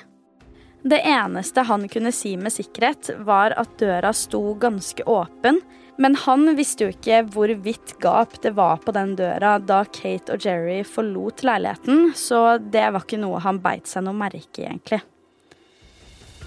Det 0.82 0.98
eneste 1.06 1.62
han 1.64 1.86
kunne 1.88 2.10
si 2.12 2.34
med 2.36 2.52
sikkerhet, 2.52 3.14
var 3.24 3.54
at 3.56 3.78
døra 3.80 4.10
sto 4.12 4.42
ganske 4.60 5.06
åpen, 5.06 5.62
men 5.96 6.16
han 6.24 6.56
visste 6.58 6.86
jo 6.86 6.92
ikke 6.94 7.22
hvor 7.34 7.50
vidt 7.64 7.96
gap 8.02 8.36
det 8.42 8.54
var 8.56 8.80
på 8.82 8.94
den 8.96 9.14
døra 9.18 9.56
da 9.62 9.84
Kate 9.94 10.34
og 10.34 10.44
Jerry 10.44 10.82
forlot 10.86 11.44
leiligheten, 11.46 12.12
så 12.18 12.58
det 12.58 12.88
var 12.90 13.04
ikke 13.04 13.20
noe 13.22 13.42
han 13.44 13.60
beit 13.62 13.90
seg 13.90 14.06
noe 14.06 14.16
merke 14.18 14.64
i, 14.64 14.66
egentlig. 14.66 15.02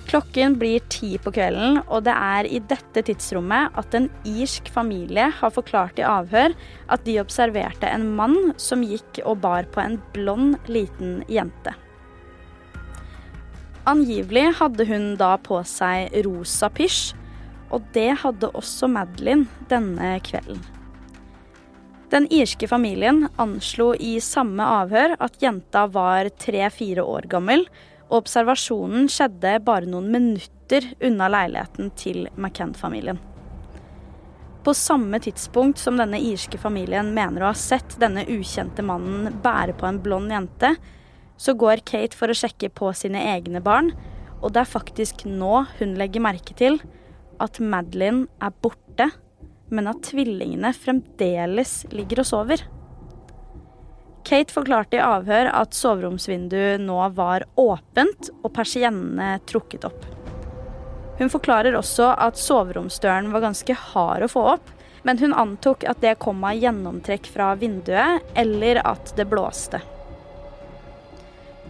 Klokken 0.07 0.53
blir 0.55 0.83
ti 0.87 1.17
på 1.19 1.33
kvelden, 1.35 1.81
og 1.91 2.05
det 2.05 2.13
er 2.15 2.47
i 2.47 2.61
dette 2.63 3.01
tidsrommet 3.09 3.75
at 3.75 3.95
en 3.97 4.07
irsk 4.23 4.69
familie 4.71 5.25
har 5.35 5.51
forklart 5.51 5.99
i 5.99 6.05
avhør 6.07 6.55
at 6.95 7.03
de 7.03 7.17
observerte 7.19 7.89
en 7.91 8.05
mann 8.15 8.53
som 8.55 8.85
gikk 8.87 9.19
og 9.25 9.41
bar 9.43 9.67
på 9.73 9.83
en 9.83 9.97
blond, 10.15 10.55
liten 10.71 11.19
jente. 11.27 11.75
Angivelig 13.87 14.49
hadde 14.61 14.87
hun 14.87 15.13
da 15.19 15.33
på 15.43 15.59
seg 15.67 16.15
rosa 16.23 16.71
pysj, 16.71 17.11
og 17.73 17.85
det 17.95 18.09
hadde 18.23 18.51
også 18.55 18.89
Madeline 18.91 19.47
denne 19.71 20.15
kvelden. 20.25 20.59
Den 22.07 22.27
irske 22.31 22.69
familien 22.71 23.25
anslo 23.35 23.89
i 23.99 24.13
samme 24.23 24.63
avhør 24.63 25.17
at 25.19 25.41
jenta 25.43 25.83
var 25.91 26.29
tre-fire 26.39 27.03
år 27.03 27.27
gammel, 27.27 27.65
og 28.07 28.21
observasjonen 28.21 29.09
skjedde 29.11 29.57
bare 29.67 29.89
noen 29.91 30.07
minutter 30.13 30.85
unna 31.03 31.27
leiligheten 31.27 31.91
til 31.99 32.29
McCann-familien. 32.37 33.19
På 34.63 34.73
samme 34.75 35.19
tidspunkt 35.23 35.79
som 35.79 35.99
denne 35.99 36.19
irske 36.23 36.59
familien 36.59 37.11
mener 37.15 37.43
å 37.43 37.51
ha 37.51 37.57
sett 37.59 37.97
denne 37.99 38.23
ukjente 38.31 38.83
mannen 38.83 39.41
bære 39.43 39.75
på 39.79 39.87
en 39.87 39.99
blond 40.03 40.31
jente, 40.31 40.73
så 41.37 41.53
går 41.59 41.83
Kate 41.87 42.15
for 42.17 42.31
å 42.31 42.35
sjekke 42.35 42.71
på 42.71 42.93
sine 42.95 43.19
egne 43.35 43.59
barn, 43.63 43.91
og 44.39 44.53
det 44.55 44.63
er 44.63 44.71
faktisk 44.71 45.25
nå 45.27 45.65
hun 45.81 45.95
legger 45.99 46.23
merke 46.23 46.55
til 46.55 46.79
at 47.43 47.59
Madeline 47.59 48.27
er 48.43 48.53
borte, 48.63 49.09
men 49.69 49.89
at 49.91 50.03
tvillingene 50.07 50.71
fremdeles 50.75 51.81
ligger 51.91 52.23
og 52.23 52.29
sover. 52.29 52.63
Kate 54.27 54.51
forklarte 54.51 54.99
i 54.99 55.03
avhør 55.03 55.49
at 55.55 55.75
soveromsvinduet 55.75 56.81
nå 56.83 56.99
var 57.15 57.45
åpent 57.59 58.31
og 58.41 58.51
persiennene 58.55 59.37
trukket 59.47 59.87
opp. 59.87 60.07
Hun 61.17 61.31
forklarer 61.33 61.77
også 61.77 62.11
at 62.13 62.39
soveromsdøren 62.39 63.31
var 63.33 63.45
ganske 63.47 63.75
hard 63.93 64.25
å 64.27 64.31
få 64.31 64.43
opp, 64.57 64.73
men 65.07 65.19
hun 65.21 65.33
antok 65.33 65.85
at 65.87 66.01
det 66.03 66.17
kom 66.19 66.43
av 66.45 66.59
gjennomtrekk 66.59 67.29
fra 67.31 67.53
vinduet, 67.59 68.25
eller 68.35 68.81
at 68.83 69.13
det 69.17 69.25
blåste. 69.31 69.79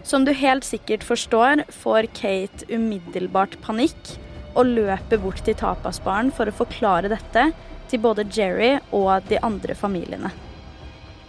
Som 0.02 0.24
du 0.26 0.32
helt 0.34 0.66
sikkert 0.66 1.04
forstår, 1.06 1.62
får 1.70 2.10
Kate 2.16 2.66
umiddelbart 2.72 3.58
panikk 3.62 4.16
og 4.54 4.68
løper 4.78 5.20
bort 5.22 5.42
til 5.44 5.56
tapasbaren 5.58 6.32
for 6.34 6.48
å 6.48 6.58
forklare 6.60 7.10
dette 7.12 7.50
til 7.88 8.02
både 8.04 8.26
Jerry 8.34 8.76
og 8.92 9.26
de 9.28 9.40
andre 9.44 9.76
familiene. 9.78 10.32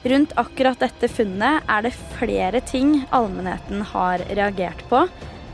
Rundt 0.09 0.31
akkurat 0.39 0.79
dette 0.79 1.09
funnet 1.11 1.65
er 1.67 1.83
det 1.83 1.97
flere 2.15 2.61
ting 2.63 3.01
allmennheten 3.15 3.83
har 3.91 4.23
reagert 4.31 4.85
på, 4.91 5.03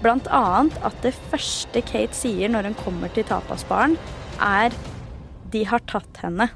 Bl.a. 0.06 0.44
at 0.86 0.98
det 1.02 1.16
første 1.32 1.82
Kate 1.82 2.14
sier 2.14 2.52
når 2.54 2.70
hun 2.70 2.78
kommer 2.78 3.10
til 3.16 3.26
tapasbaren, 3.26 3.96
er 4.38 4.76
'de 5.50 5.64
har 5.66 5.82
tatt 5.90 6.22
henne'. 6.22 6.52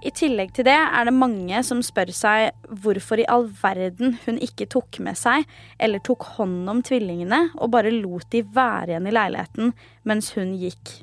I 0.00 0.10
tillegg 0.16 0.54
til 0.56 0.64
det 0.64 0.78
er 0.78 1.04
det 1.04 1.12
mange 1.12 1.60
som 1.66 1.82
spør 1.84 2.08
seg 2.16 2.70
hvorfor 2.84 3.20
i 3.20 3.28
all 3.28 3.50
verden 3.60 4.16
hun 4.24 4.38
ikke 4.40 4.68
tok 4.72 4.96
med 5.04 5.18
seg 5.20 5.44
eller 5.76 6.00
tok 6.06 6.24
hånd 6.38 6.70
om 6.72 6.80
tvillingene 6.86 7.50
og 7.58 7.74
bare 7.74 7.92
lot 7.92 8.30
de 8.32 8.40
være 8.40 8.94
igjen 8.94 9.10
i 9.10 9.12
leiligheten 9.12 9.74
mens 10.08 10.32
hun 10.38 10.54
gikk. 10.56 10.94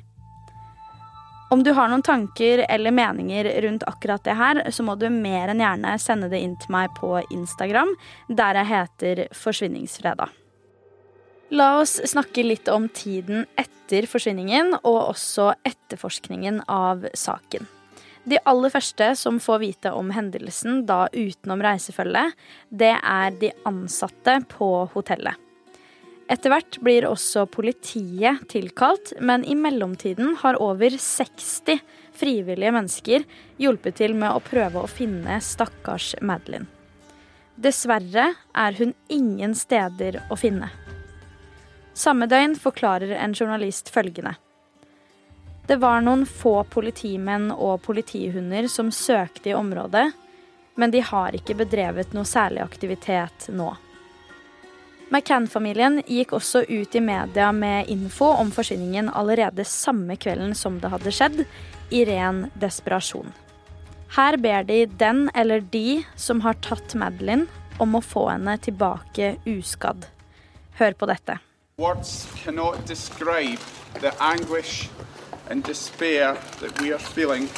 Om 1.54 1.62
du 1.64 1.70
har 1.78 1.88
noen 1.88 2.02
tanker 2.04 2.64
eller 2.66 2.92
meninger 2.92 3.46
rundt 3.64 3.86
akkurat 3.88 4.24
det 4.26 4.34
her, 4.36 4.60
så 4.74 4.84
må 4.84 4.98
du 5.00 5.06
mer 5.08 5.48
enn 5.48 5.62
gjerne 5.62 5.94
sende 6.02 6.28
det 6.28 6.42
inn 6.44 6.58
til 6.60 6.74
meg 6.74 6.92
på 6.98 7.14
Instagram, 7.32 7.94
der 8.28 8.58
jeg 8.60 8.70
heter 8.74 9.22
Forsvinningsfredag. 9.32 10.34
La 11.56 11.70
oss 11.80 11.94
snakke 12.04 12.44
litt 12.44 12.68
om 12.68 12.90
tiden 12.92 13.46
etter 13.56 14.04
forsvinningen 14.10 14.74
og 14.82 14.98
også 15.14 15.54
etterforskningen 15.64 16.66
av 16.68 17.08
saken. 17.16 17.64
De 18.28 18.36
aller 18.44 18.72
første 18.72 19.12
som 19.16 19.38
får 19.40 19.60
vite 19.62 19.90
om 19.96 20.10
hendelsen, 20.12 20.82
da 20.88 21.06
utenom 21.14 21.62
reisefølget, 21.64 22.34
det 22.68 22.94
er 22.96 23.36
de 23.40 23.52
ansatte 23.68 24.34
på 24.52 24.68
hotellet. 24.92 25.38
Etter 26.28 26.52
hvert 26.52 26.76
blir 26.84 27.06
også 27.08 27.46
politiet 27.48 28.42
tilkalt, 28.52 29.14
men 29.24 29.46
i 29.48 29.54
mellomtiden 29.56 30.34
har 30.42 30.58
over 30.60 30.92
60 30.92 31.78
frivillige 32.18 32.72
mennesker 32.74 33.24
hjulpet 33.62 33.96
til 34.02 34.16
med 34.18 34.34
å 34.34 34.42
prøve 34.44 34.82
å 34.82 34.90
finne 34.90 35.38
stakkars 35.40 36.12
Madeline. 36.20 36.68
Dessverre 37.58 38.34
er 38.54 38.76
hun 38.78 38.92
ingen 39.10 39.56
steder 39.56 40.20
å 40.28 40.36
finne. 40.38 40.68
Samme 41.96 42.28
døgn 42.30 42.58
forklarer 42.60 43.16
en 43.16 43.32
journalist 43.34 43.88
følgende. 43.90 44.36
Det 45.68 45.76
var 45.76 46.00
noen 46.00 46.22
få 46.24 46.62
politimenn 46.72 47.50
og 47.52 47.82
politihunder 47.84 48.70
som 48.72 48.88
søkte 48.88 49.50
i 49.50 49.54
området, 49.54 50.06
men 50.80 50.90
de 50.94 51.02
har 51.04 51.34
ikke 51.36 51.58
bedrevet 51.58 52.14
noe 52.16 52.24
særlig 52.24 52.62
aktivitet 52.64 53.50
nå. 53.52 53.74
McCann-familien 55.12 56.00
gikk 56.06 56.32
også 56.38 56.62
ut 56.68 56.96
i 56.96 57.02
media 57.04 57.50
med 57.52 57.90
info 57.92 58.30
om 58.40 58.48
forsvinningen 58.52 59.10
allerede 59.12 59.64
samme 59.68 60.16
kvelden 60.16 60.54
som 60.56 60.78
det 60.80 60.88
hadde 60.94 61.12
skjedd, 61.12 61.44
i 61.92 62.00
ren 62.04 62.46
desperasjon. 62.56 63.28
Her 64.16 64.40
ber 64.40 64.64
de 64.68 64.86
den 65.00 65.26
eller 65.36 65.60
de 65.60 66.02
som 66.16 66.40
har 66.48 66.56
tatt 66.64 66.96
Madeline, 66.96 67.44
om 67.76 67.92
å 67.94 68.00
få 68.00 68.30
henne 68.30 68.56
tilbake 68.64 69.34
uskadd. 69.44 70.08
Hør 70.80 70.96
på 70.96 71.12
dette. 71.12 71.38
Words 71.76 72.24
cannot 72.40 72.88
describe 72.88 73.60
and 75.48 75.62
despair 75.62 76.36
that 76.60 76.80
we 76.80 76.92
are 76.92 76.98
feeling 76.98 77.48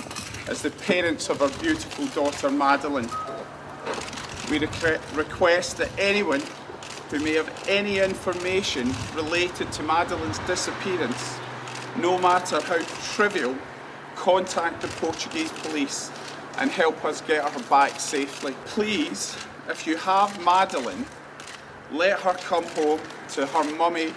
as 0.48 0.62
the 0.62 0.70
parents 0.70 1.29
of 1.29 1.42
our 1.42 1.48
beautiful 1.61 2.07
daughter 2.07 2.50
Madeline. 2.50 3.09
We 4.50 4.59
request 5.14 5.76
that 5.79 5.90
anyone 5.98 6.42
who 7.11 7.18
may 7.20 7.35
have 7.35 7.53
any 7.68 7.98
information 7.98 8.92
related 9.14 9.70
to 9.72 9.83
Madeline's 9.83 10.38
disappearance, 10.40 11.38
no 11.96 12.18
matter 12.18 12.61
how 12.61 12.79
trivial, 13.14 13.57
contact 14.16 14.83
the 14.83 14.88
Portuguese 14.88 15.50
police 15.62 16.11
and 16.59 16.70
help 16.70 17.05
us 17.05 17.20
get 17.22 17.48
her 17.48 17.62
back 17.68 17.98
safely. 17.98 18.55
Please, 18.66 19.37
if 19.68 19.87
you 19.87 19.96
have 19.96 20.44
Madeline, 20.44 21.07
let 21.92 22.20
her 22.20 22.35
come 22.35 22.64
home 22.64 23.00
to 23.31 23.46
her 23.46 23.76
mummy, 23.76 24.12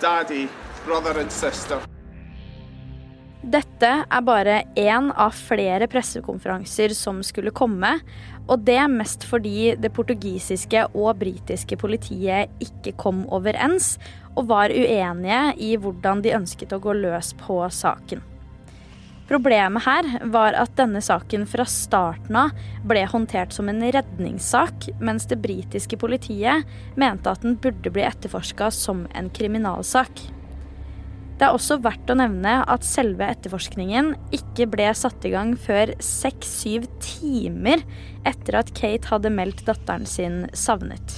daddy, 0.00 0.48
brother 0.84 1.18
and 1.18 1.30
sister. 1.30 1.82
Dette 3.42 3.88
er 4.06 4.22
bare 4.22 4.60
én 4.78 5.08
av 5.18 5.34
flere 5.34 5.88
pressekonferanser 5.90 6.92
som 6.94 7.18
skulle 7.26 7.50
komme, 7.50 7.96
og 8.46 8.62
det 8.66 8.80
mest 8.90 9.24
fordi 9.26 9.72
det 9.82 9.90
portugisiske 9.96 10.84
og 10.94 11.16
britiske 11.18 11.74
politiet 11.80 12.52
ikke 12.62 12.94
kom 13.02 13.24
overens 13.34 13.96
og 14.36 14.46
var 14.52 14.70
uenige 14.70 15.40
i 15.58 15.72
hvordan 15.74 16.22
de 16.22 16.36
ønsket 16.38 16.74
å 16.74 16.78
gå 16.84 16.94
løs 17.00 17.32
på 17.40 17.58
saken. 17.66 18.22
Problemet 19.26 19.86
her 19.88 20.06
var 20.30 20.54
at 20.58 20.76
denne 20.78 21.00
saken 21.02 21.46
fra 21.48 21.64
starten 21.66 22.36
av 22.36 22.52
ble 22.86 23.02
håndtert 23.10 23.54
som 23.56 23.70
en 23.70 23.82
redningssak, 23.82 24.86
mens 25.00 25.26
det 25.30 25.40
britiske 25.42 25.98
politiet 25.98 26.68
mente 27.00 27.32
at 27.32 27.42
den 27.42 27.58
burde 27.58 27.90
bli 27.90 28.06
etterforska 28.06 28.70
som 28.74 29.06
en 29.18 29.32
kriminalsak. 29.34 30.22
Det 31.42 31.48
er 31.48 31.56
også 31.56 31.80
verdt 31.82 32.10
å 32.12 32.14
nevne 32.14 32.50
at 32.70 32.84
selve 32.86 33.26
etterforskningen 33.26 34.12
ikke 34.36 34.68
ble 34.70 34.84
satt 34.94 35.24
i 35.26 35.32
gang 35.32 35.56
før 35.58 35.90
seks-syv 35.98 36.84
timer 37.02 37.82
etter 38.22 38.60
at 38.60 38.70
Kate 38.78 39.10
hadde 39.10 39.32
meldt 39.34 39.64
datteren 39.66 40.06
sin 40.06 40.44
savnet. 40.54 41.16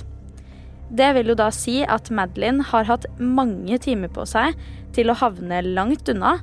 Det 0.88 1.10
vil 1.18 1.34
jo 1.34 1.36
da 1.36 1.50
si 1.52 1.82
at 1.84 2.08
Madeline 2.08 2.64
har 2.70 2.88
hatt 2.88 3.04
mange 3.20 3.76
timer 3.84 4.08
på 4.16 4.24
seg 4.30 4.56
til 4.96 5.12
å 5.12 5.18
havne 5.20 5.60
langt 5.66 6.08
unna, 6.08 6.38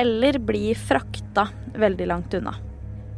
eller 0.00 0.40
bli 0.40 0.70
frakta 0.72 1.50
veldig 1.76 2.08
langt 2.08 2.40
unna. 2.40 2.56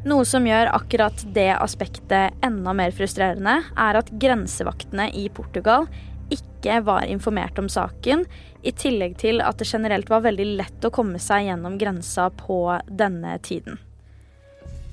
Noe 0.09 0.26
som 0.26 0.50
gjør 0.50 0.72
akkurat 0.74 1.22
det 1.35 1.52
aspektet 1.61 2.35
enda 2.42 2.74
mer 2.74 2.90
frustrerende, 2.90 3.61
er 3.70 4.02
at 4.02 4.11
grensevaktene 4.18 5.12
i 5.14 5.28
Portugal 5.31 5.87
ikke 6.34 6.80
var 6.86 7.06
informert 7.08 7.58
om 7.58 7.68
saken, 7.70 8.24
i 8.62 8.72
tillegg 8.74 9.18
til 9.20 9.42
at 9.44 9.60
det 9.60 9.68
generelt 9.70 10.10
var 10.10 10.24
veldig 10.24 10.46
lett 10.58 10.86
å 10.86 10.92
komme 10.94 11.20
seg 11.22 11.46
gjennom 11.46 11.78
grensa 11.78 12.28
på 12.34 12.62
denne 12.90 13.36
tiden. 13.46 13.78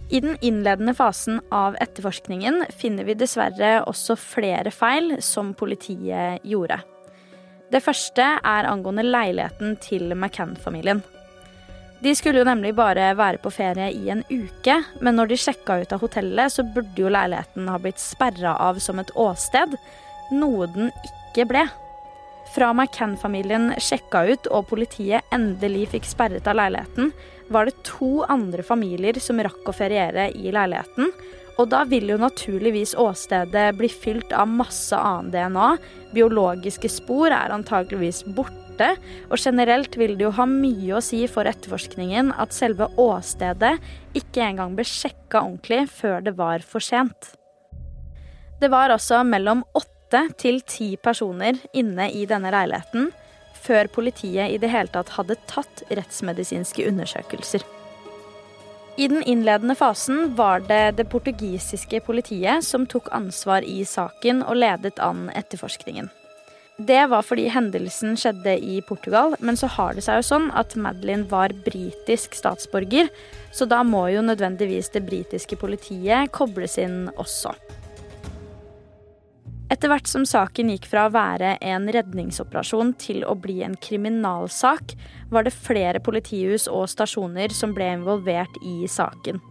I 0.09 0.21
den 0.21 0.37
innledende 0.41 0.93
fasen 0.93 1.39
av 1.49 1.77
etterforskningen 1.81 2.67
finner 2.77 3.07
vi 3.07 3.15
dessverre 3.17 3.79
også 3.89 4.13
flere 4.21 4.69
feil 4.69 5.15
som 5.25 5.55
politiet 5.57 6.45
gjorde. 6.45 6.77
Det 7.73 7.81
første 7.81 8.27
er 8.37 8.69
angående 8.69 9.07
leiligheten 9.07 9.73
til 9.81 10.13
McCann-familien. 10.13 11.01
De 12.05 12.13
skulle 12.13 12.43
jo 12.43 12.45
nemlig 12.45 12.75
bare 12.77 13.15
være 13.17 13.41
på 13.41 13.49
ferie 13.49 13.89
i 13.97 14.11
en 14.13 14.21
uke, 14.29 14.77
men 15.01 15.17
når 15.17 15.31
de 15.31 15.41
sjekka 15.41 15.79
ut 15.81 15.95
av 15.95 16.03
hotellet, 16.05 16.53
så 16.53 16.67
burde 16.75 17.01
jo 17.01 17.09
leiligheten 17.09 17.71
ha 17.71 17.79
blitt 17.81 18.01
sperra 18.03 18.53
av 18.61 18.77
som 18.83 19.01
et 19.01 19.13
åsted, 19.17 19.73
noe 20.35 20.69
den 20.75 20.91
ikke 20.93 21.24
ble. 21.43 21.65
Fra 22.55 22.71
McCann-familien 22.71 23.73
sjekka 23.83 24.23
ut 24.29 24.47
og 24.47 24.69
politiet 24.69 25.25
endelig 25.35 25.89
fikk 25.91 26.07
sperret 26.07 26.47
av 26.47 26.55
leiligheten, 26.61 27.11
var 27.51 27.67
det 27.67 27.81
to 27.83 28.23
andre 28.31 28.63
familier 28.65 29.19
som 29.21 29.41
rakk 29.43 29.67
å 29.67 29.75
feriere 29.75 30.29
i 30.31 30.53
leiligheten. 30.55 31.11
Og 31.59 31.69
da 31.71 31.83
vil 31.87 32.09
jo 32.11 32.19
naturligvis 32.19 32.95
åstedet 32.99 33.69
bli 33.79 33.89
fylt 33.91 34.33
av 34.35 34.49
masse 34.51 34.95
annen 34.95 35.31
DNA. 35.31 35.69
Biologiske 36.15 36.91
spor 36.91 37.31
er 37.31 37.53
antageligvis 37.55 38.25
borte. 38.35 38.91
Og 39.31 39.39
generelt 39.39 39.95
vil 39.95 40.17
det 40.17 40.25
jo 40.25 40.33
ha 40.35 40.47
mye 40.49 40.97
å 40.97 41.03
si 41.03 41.21
for 41.31 41.47
etterforskningen 41.47 42.33
at 42.35 42.55
selve 42.55 42.89
åstedet 42.99 43.77
ikke 44.19 44.43
engang 44.49 44.75
ble 44.75 44.83
sjekka 44.87 45.45
ordentlig 45.45 45.85
før 45.95 46.25
det 46.25 46.35
var 46.35 46.65
for 46.67 46.83
sent. 46.83 47.31
Det 48.59 48.67
var 48.71 48.91
altså 48.91 49.21
mellom 49.27 49.63
åtte 50.15 50.35
til 50.39 50.61
ti 50.63 50.95
personer 50.97 51.57
inne 51.73 52.09
i 52.11 52.25
denne 52.25 52.51
leiligheten 52.53 53.11
før 53.65 53.87
politiet 53.89 54.53
i 54.53 54.59
det 54.61 54.69
hele 54.69 54.91
tatt 54.93 55.15
hadde 55.17 55.35
tatt 55.49 55.83
rettsmedisinske 55.89 56.85
undersøkelser. 56.87 57.63
I 58.97 59.09
den 59.11 59.23
innledende 59.27 59.75
fasen 59.75 60.35
var 60.37 60.61
det 60.69 60.95
det 60.97 61.09
portugisiske 61.11 61.99
politiet 62.05 62.63
som 62.63 62.85
tok 62.87 63.09
ansvar 63.11 63.65
i 63.67 63.83
saken 63.83 64.43
og 64.45 64.55
ledet 64.55 64.99
an 65.03 65.27
etterforskningen. 65.35 66.07
Det 66.77 67.05
var 67.09 67.23
fordi 67.23 67.47
hendelsen 67.51 68.15
skjedde 68.19 68.57
i 68.59 68.81
Portugal, 68.87 69.35
men 69.39 69.55
så 69.57 69.67
har 69.71 69.95
det 69.95 70.03
seg 70.03 70.19
jo 70.19 70.27
sånn 70.27 70.49
at 70.55 70.75
Madeline 70.75 71.27
var 71.31 71.55
britisk 71.65 72.35
statsborger, 72.35 73.09
så 73.55 73.67
da 73.67 73.81
må 73.83 74.09
jo 74.11 74.23
nødvendigvis 74.23 74.91
det 74.95 75.05
britiske 75.07 75.55
politiet 75.59 76.31
kobles 76.35 76.77
inn 76.79 77.07
også. 77.15 77.55
Etter 79.75 79.91
hvert 79.91 80.07
som 80.07 80.23
saken 80.23 80.69
gikk 80.71 80.85
fra 80.87 81.09
å 81.09 81.11
være 81.11 81.57
en 81.67 81.89
redningsoperasjon 81.91 82.93
til 83.01 83.25
å 83.27 83.33
bli 83.35 83.57
en 83.65 83.73
kriminalsak, 83.75 84.93
var 85.27 85.43
det 85.43 85.51
flere 85.51 85.99
politihus 85.99 86.69
og 86.71 86.85
stasjoner 86.87 87.51
som 87.51 87.73
ble 87.75 87.89
involvert 87.97 88.55
i 88.63 88.85
saken. 88.87 89.41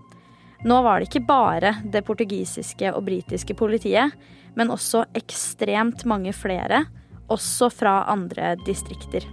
Nå 0.64 0.78
var 0.86 1.02
det 1.02 1.10
ikke 1.10 1.26
bare 1.28 1.74
det 1.92 2.00
portugisiske 2.06 2.94
og 2.94 3.04
britiske 3.04 3.52
politiet, 3.58 4.14
men 4.56 4.72
også 4.72 5.02
ekstremt 5.18 6.06
mange 6.08 6.32
flere, 6.32 6.86
også 7.28 7.68
fra 7.74 7.98
andre 8.08 8.54
distrikter. 8.64 9.28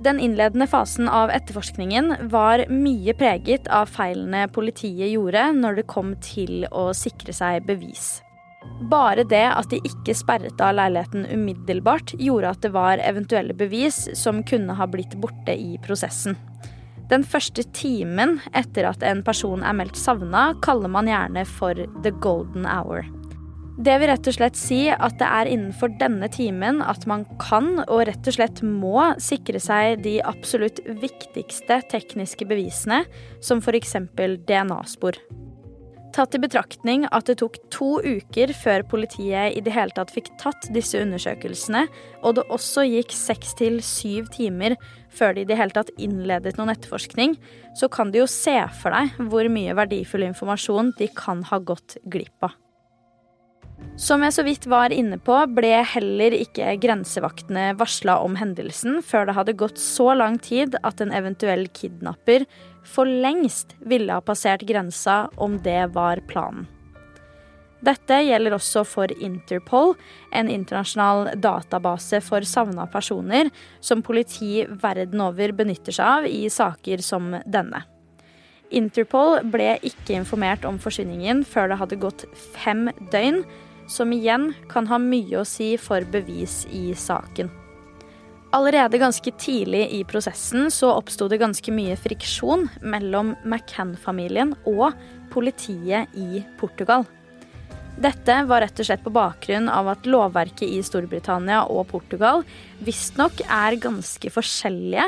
Den 0.00 0.22
innledende 0.24 0.70
fasen 0.72 1.12
av 1.12 1.28
etterforskningen 1.36 2.30
var 2.32 2.64
mye 2.72 3.12
preget 3.12 3.68
av 3.68 3.92
feilene 3.92 4.46
politiet 4.48 5.12
gjorde 5.12 5.50
når 5.60 5.82
det 5.82 5.88
kom 5.92 6.16
til 6.24 6.64
å 6.72 6.88
sikre 6.96 7.36
seg 7.36 7.68
bevis. 7.68 8.22
Bare 8.90 9.24
det 9.28 9.46
at 9.48 9.70
de 9.72 9.80
ikke 9.86 10.14
sperret 10.16 10.60
av 10.60 10.74
leiligheten 10.76 11.26
umiddelbart, 11.30 12.14
gjorde 12.20 12.54
at 12.54 12.62
det 12.64 12.72
var 12.74 13.02
eventuelle 13.04 13.56
bevis 13.56 14.06
som 14.18 14.42
kunne 14.44 14.76
ha 14.76 14.88
blitt 14.90 15.16
borte 15.20 15.54
i 15.56 15.76
prosessen. 15.84 16.36
Den 17.10 17.24
første 17.26 17.64
timen 17.74 18.36
etter 18.54 18.86
at 18.86 19.02
en 19.02 19.24
person 19.26 19.64
er 19.66 19.74
meldt 19.74 19.98
savna, 19.98 20.52
kaller 20.62 20.92
man 20.92 21.10
gjerne 21.10 21.42
for 21.48 21.74
the 22.04 22.12
golden 22.22 22.68
hour. 22.68 23.02
Det 23.80 23.94
vil 23.96 24.10
rett 24.10 24.28
og 24.28 24.34
slett 24.36 24.58
si 24.60 24.80
at 24.92 25.14
det 25.18 25.26
er 25.26 25.48
innenfor 25.48 25.94
denne 25.98 26.28
timen 26.28 26.82
at 26.84 27.06
man 27.08 27.24
kan 27.40 27.78
og 27.86 28.02
rett 28.10 28.28
og 28.28 28.36
slett 28.36 28.60
må 28.66 29.06
sikre 29.22 29.62
seg 29.62 30.02
de 30.04 30.18
absolutt 30.20 30.82
viktigste 31.00 31.80
tekniske 31.88 32.44
bevisene, 32.50 33.06
som 33.40 33.64
f.eks. 33.64 33.96
DNA-spor. 34.44 35.16
Tatt 36.10 36.34
i 36.34 36.40
betraktning 36.42 37.04
at 37.14 37.28
det 37.30 37.36
tok 37.38 37.58
to 37.70 38.00
uker 38.02 38.50
før 38.58 38.82
politiet 38.90 39.54
i 39.54 39.60
det 39.62 39.74
hele 39.76 39.94
tatt 39.94 40.10
fikk 40.10 40.32
tatt 40.42 40.66
disse 40.74 40.98
undersøkelsene, 40.98 41.84
og 42.26 42.34
det 42.34 42.48
også 42.50 42.82
gikk 42.88 43.14
seks 43.14 43.54
til 43.60 43.78
syv 43.84 44.26
timer 44.34 44.74
før 45.14 45.36
de 45.36 45.44
i 45.44 45.46
det 45.46 45.58
hele 45.60 45.74
tatt 45.76 45.92
innledet 46.02 46.56
noen 46.58 46.72
etterforskning, 46.74 47.36
så 47.78 47.86
kan 47.92 48.10
du 48.10 48.24
jo 48.24 48.26
se 48.30 48.56
for 48.80 48.96
deg 48.96 49.22
hvor 49.30 49.46
mye 49.54 49.76
verdifull 49.78 50.26
informasjon 50.26 50.90
de 50.98 51.06
kan 51.14 51.44
ha 51.46 51.62
gått 51.62 52.00
glipp 52.10 52.48
av. 52.48 52.58
Som 54.00 54.24
jeg 54.24 54.34
så 54.34 54.42
vidt 54.44 54.66
var 54.68 54.92
inne 54.92 55.16
på, 55.20 55.34
ble 55.54 55.72
heller 55.92 56.34
ikke 56.36 56.74
grensevaktene 56.82 57.70
varsla 57.80 58.18
om 58.24 58.36
hendelsen 58.40 58.98
før 59.04 59.28
det 59.28 59.36
hadde 59.36 59.56
gått 59.60 59.80
så 59.80 60.10
lang 60.16 60.38
tid 60.42 60.76
at 60.84 61.00
en 61.00 61.12
eventuell 61.16 61.66
kidnapper 61.76 62.46
for 62.90 63.06
lengst 63.06 63.76
ville 63.78 64.12
ha 64.12 64.22
passert 64.24 64.66
grensa 64.66 65.28
om 65.36 65.58
det 65.62 65.92
var 65.94 66.22
planen. 66.30 66.66
Dette 67.80 68.18
gjelder 68.26 68.52
også 68.52 68.82
for 68.84 69.12
Interpol, 69.24 69.94
en 70.36 70.50
internasjonal 70.52 71.30
database 71.40 72.20
for 72.20 72.44
savna 72.44 72.84
personer 72.92 73.48
som 73.80 74.02
politi 74.04 74.66
verden 74.82 75.22
over 75.24 75.54
benytter 75.56 75.96
seg 75.96 76.04
av 76.18 76.28
i 76.28 76.42
saker 76.52 77.00
som 77.04 77.32
denne. 77.48 77.80
Interpol 78.70 79.40
ble 79.50 79.78
ikke 79.82 80.14
informert 80.14 80.66
om 80.68 80.76
forsvinningen 80.82 81.40
før 81.48 81.72
det 81.72 81.80
hadde 81.80 82.02
gått 82.04 82.26
fem 82.54 82.90
døgn, 83.10 83.42
som 83.90 84.12
igjen 84.14 84.52
kan 84.70 84.86
ha 84.86 85.00
mye 85.02 85.40
å 85.40 85.48
si 85.48 85.72
for 85.80 86.04
bevis 86.12 86.62
i 86.70 86.92
saken. 86.94 87.50
Allerede 88.50 88.98
ganske 88.98 89.30
tidlig 89.38 89.84
i 89.94 90.00
prosessen 90.04 90.70
så 90.74 90.90
oppsto 90.98 91.28
det 91.30 91.38
ganske 91.38 91.70
mye 91.70 91.94
friksjon 91.94 92.66
mellom 92.82 93.36
McCann-familien 93.44 94.56
og 94.66 94.90
politiet 95.30 96.10
i 96.18 96.42
Portugal. 96.58 97.06
Dette 98.00 98.34
var 98.48 98.64
rett 98.64 98.80
og 98.80 98.86
slett 98.88 99.04
på 99.04 99.12
bakgrunn 99.14 99.68
av 99.70 99.90
at 99.92 100.08
lovverket 100.08 100.64
i 100.66 100.80
Storbritannia 100.82 101.60
og 101.68 101.84
Portugal 101.92 102.42
visstnok 102.82 103.42
er 103.44 103.76
ganske 103.82 104.32
forskjellige. 104.34 105.04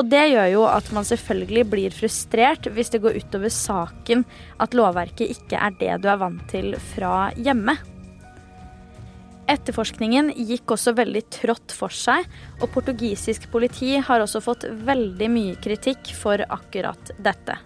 Og 0.00 0.10
det 0.10 0.24
gjør 0.32 0.50
jo 0.54 0.66
at 0.70 0.90
man 0.96 1.06
selvfølgelig 1.06 1.66
blir 1.70 1.94
frustrert 1.94 2.66
hvis 2.74 2.90
det 2.90 3.02
går 3.04 3.20
utover 3.20 3.54
saken 3.54 4.26
at 4.58 4.74
lovverket 4.74 5.30
ikke 5.36 5.62
er 5.62 5.78
det 5.78 6.00
du 6.02 6.10
er 6.10 6.22
vant 6.24 6.42
til 6.50 6.72
fra 6.94 7.28
hjemme. 7.38 7.76
Etterforskningen 9.50 10.30
gikk 10.36 10.76
også 10.76 10.92
veldig 10.94 11.24
trått 11.34 11.74
for 11.74 11.90
seg, 11.90 12.26
og 12.60 12.70
portugisisk 12.74 13.48
politi 13.50 13.96
har 13.98 14.22
også 14.22 14.42
fått 14.44 14.68
veldig 14.86 15.28
mye 15.32 15.56
kritikk 15.64 16.12
for 16.14 16.42
akkurat 16.46 17.10
dette. 17.18 17.58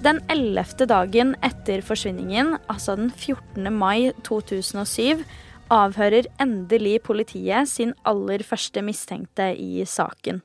Den 0.00 0.22
ellevte 0.32 0.86
dagen 0.88 1.34
etter 1.44 1.82
forsvinningen, 1.84 2.54
altså 2.72 2.94
den 2.96 3.10
14. 3.10 3.66
mai 3.74 4.12
2007, 4.24 5.26
avhører 5.70 6.30
endelig 6.42 7.02
politiet 7.06 7.68
sin 7.68 7.92
aller 8.08 8.42
første 8.46 8.82
mistenkte 8.86 9.50
i 9.58 9.84
saken. 9.86 10.40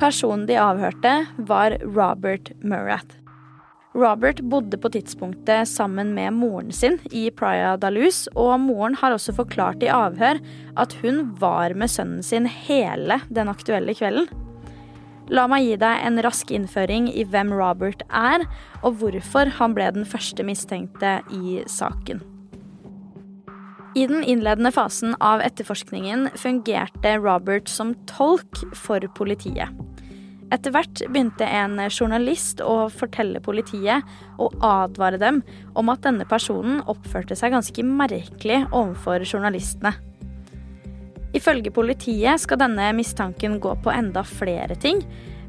Personen 0.00 0.46
de 0.48 0.56
avhørte, 0.58 1.18
var 1.50 1.76
Robert 1.82 2.54
Murath. 2.62 3.23
Robert 3.94 4.40
bodde 4.50 4.78
på 4.78 4.90
tidspunktet 4.90 5.68
sammen 5.70 6.14
med 6.16 6.34
moren 6.34 6.72
sin 6.74 6.98
i 7.14 7.28
Praia 7.30 7.76
da 7.78 7.92
Luz, 7.94 8.24
og 8.34 8.58
moren 8.58 8.96
har 8.98 9.14
også 9.14 9.36
forklart 9.36 9.84
i 9.86 9.90
avhør 9.92 10.40
at 10.82 10.96
hun 11.04 11.28
var 11.38 11.76
med 11.78 11.92
sønnen 11.92 12.24
sin 12.26 12.48
hele 12.50 13.20
den 13.30 13.52
aktuelle 13.52 13.94
kvelden. 13.94 14.26
La 15.30 15.46
meg 15.48 15.64
gi 15.64 15.76
deg 15.80 16.02
en 16.04 16.20
rask 16.26 16.50
innføring 16.52 17.06
i 17.14 17.22
hvem 17.24 17.54
Robert 17.54 18.02
er, 18.10 18.44
og 18.82 18.98
hvorfor 19.00 19.54
han 19.60 19.78
ble 19.78 19.86
den 19.94 20.04
første 20.04 20.44
mistenkte 20.44 21.20
i 21.32 21.62
saken. 21.70 22.20
I 23.94 24.08
den 24.10 24.26
innledende 24.26 24.74
fasen 24.74 25.14
av 25.22 25.38
etterforskningen 25.46 26.32
fungerte 26.34 27.14
Robert 27.22 27.70
som 27.70 27.94
tolk 28.10 28.64
for 28.74 29.06
politiet. 29.14 29.70
Etter 30.54 30.70
hvert 30.70 31.02
begynte 31.10 31.46
en 31.48 31.80
journalist 31.88 32.60
å 32.62 32.86
fortelle 32.92 33.40
politiet 33.42 34.06
og 34.38 34.54
advare 34.62 35.18
dem 35.18 35.40
om 35.74 35.90
at 35.90 36.04
denne 36.06 36.26
personen 36.30 36.82
oppførte 36.90 37.34
seg 37.38 37.56
ganske 37.56 37.86
merkelig 37.88 38.60
overfor 38.70 39.24
journalistene. 39.26 39.96
Ifølge 41.34 41.72
politiet 41.74 42.44
skal 42.44 42.60
denne 42.60 42.92
mistanken 42.94 43.58
gå 43.58 43.74
på 43.82 43.90
enda 43.90 44.22
flere 44.22 44.78
ting, 44.78 45.02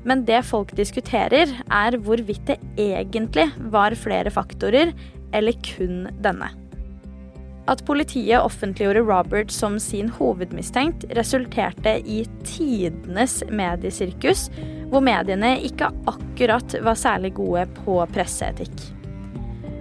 men 0.05 0.25
det 0.25 0.41
folk 0.49 0.73
diskuterer, 0.77 1.53
er 1.69 1.97
hvorvidt 2.01 2.49
det 2.49 2.57
egentlig 2.81 3.51
var 3.73 3.93
flere 3.97 4.33
faktorer, 4.33 4.93
eller 5.35 5.57
kun 5.65 6.07
denne. 6.25 6.49
At 7.65 7.81
politiet 7.85 8.43
offentliggjorde 8.45 9.01
Robert 9.07 9.51
som 9.51 9.79
sin 9.81 10.09
hovedmistenkt, 10.09 11.07
resulterte 11.17 11.97
i 12.05 12.21
tidenes 12.45 13.39
mediesirkus, 13.49 14.49
hvor 14.91 15.01
mediene 15.01 15.55
ikke 15.65 15.89
akkurat 16.11 16.77
var 16.85 16.99
særlig 16.99 17.33
gode 17.39 17.65
på 17.81 17.97
presseetikk. 18.13 18.91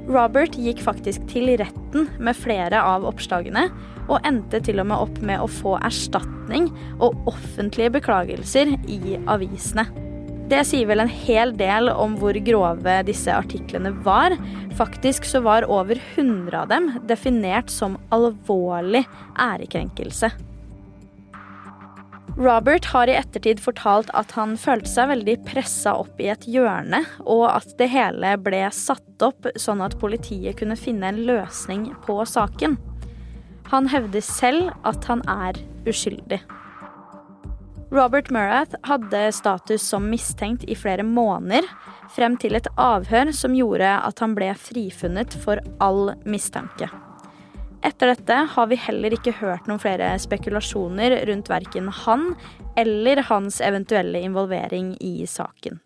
Robert 0.08 0.56
gikk 0.60 0.80
faktisk 0.84 1.24
til 1.30 1.48
retten 1.60 2.08
med 2.20 2.36
flere 2.36 2.80
av 2.80 3.04
oppslagene, 3.08 3.68
og 4.04 4.24
endte 4.28 4.60
til 4.64 4.80
og 4.82 4.88
med 4.90 5.00
opp 5.00 5.20
med 5.24 5.40
å 5.40 5.48
få 5.48 5.78
erstatning 5.84 6.68
og 6.98 7.16
offentlige 7.30 7.94
beklagelser 7.98 8.74
i 8.84 9.16
avisene. 9.24 9.86
Det 10.44 10.60
sier 10.68 10.84
vel 10.90 11.00
en 11.00 11.08
hel 11.08 11.54
del 11.56 11.88
om 11.88 12.18
hvor 12.20 12.36
grove 12.44 12.96
disse 13.08 13.32
artiklene 13.32 13.94
var. 14.04 14.34
Faktisk 14.76 15.24
så 15.24 15.40
var 15.40 15.64
over 15.72 15.96
100 16.14 16.58
av 16.60 16.68
dem 16.68 16.90
definert 17.08 17.72
som 17.72 17.96
alvorlig 18.12 19.06
ærekrenkelse. 19.40 20.28
Robert 22.36 22.84
har 22.90 23.08
i 23.08 23.14
ettertid 23.14 23.60
fortalt 23.62 24.10
at 24.18 24.34
han 24.34 24.56
følte 24.58 24.90
seg 24.90 25.12
veldig 25.12 25.36
pressa 25.46 25.94
opp 26.02 26.18
i 26.20 26.26
et 26.32 26.44
hjørne, 26.50 27.04
og 27.22 27.44
at 27.46 27.76
det 27.78 27.88
hele 27.92 28.32
ble 28.42 28.64
satt 28.74 29.22
opp 29.22 29.46
sånn 29.54 29.84
at 29.86 29.94
politiet 30.00 30.58
kunne 30.58 30.76
finne 30.76 31.12
en 31.12 31.22
løsning 31.28 31.86
på 32.04 32.18
saken. 32.26 32.74
Han 33.70 33.88
hevder 33.88 34.26
selv 34.26 34.74
at 34.84 35.06
han 35.08 35.22
er 35.30 35.62
uskyldig. 35.86 36.42
Robert 37.94 38.30
Murath 38.30 38.74
hadde 38.82 39.32
status 39.32 39.82
som 39.82 40.10
mistenkt 40.10 40.64
i 40.64 40.74
flere 40.74 41.02
måneder, 41.06 41.62
frem 42.10 42.34
til 42.42 42.56
et 42.58 42.66
avhør 42.74 43.30
som 43.30 43.54
gjorde 43.54 43.86
at 43.86 44.18
han 44.18 44.32
ble 44.34 44.48
frifunnet 44.58 45.36
for 45.44 45.62
all 45.84 46.10
mistanke. 46.26 46.88
Etter 47.86 48.10
dette 48.10 48.38
har 48.50 48.66
vi 48.66 48.80
heller 48.80 49.14
ikke 49.14 49.36
hørt 49.38 49.68
noen 49.70 49.78
flere 49.78 50.08
spekulasjoner 50.18 51.20
rundt 51.28 51.50
verken 51.52 51.92
han 52.02 52.32
eller 52.80 53.22
hans 53.28 53.60
eventuelle 53.62 54.24
involvering 54.26 54.96
i 54.98 55.28
saken. 55.30 55.78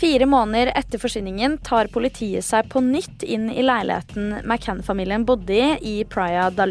Fire 0.00 0.26
måneder 0.26 0.72
etter 0.74 0.98
forsvinningen 0.98 1.60
tar 1.62 1.92
politiet 1.92 2.42
seg 2.42 2.72
på 2.72 2.82
nytt 2.82 3.22
inn 3.22 3.50
i 3.52 3.62
leiligheten 3.62 4.40
McCann-familien 4.42 5.28
bodde 5.28 5.54
i 5.78 6.00
i 6.00 6.04
Praia 6.08 6.48
da. 6.50 6.66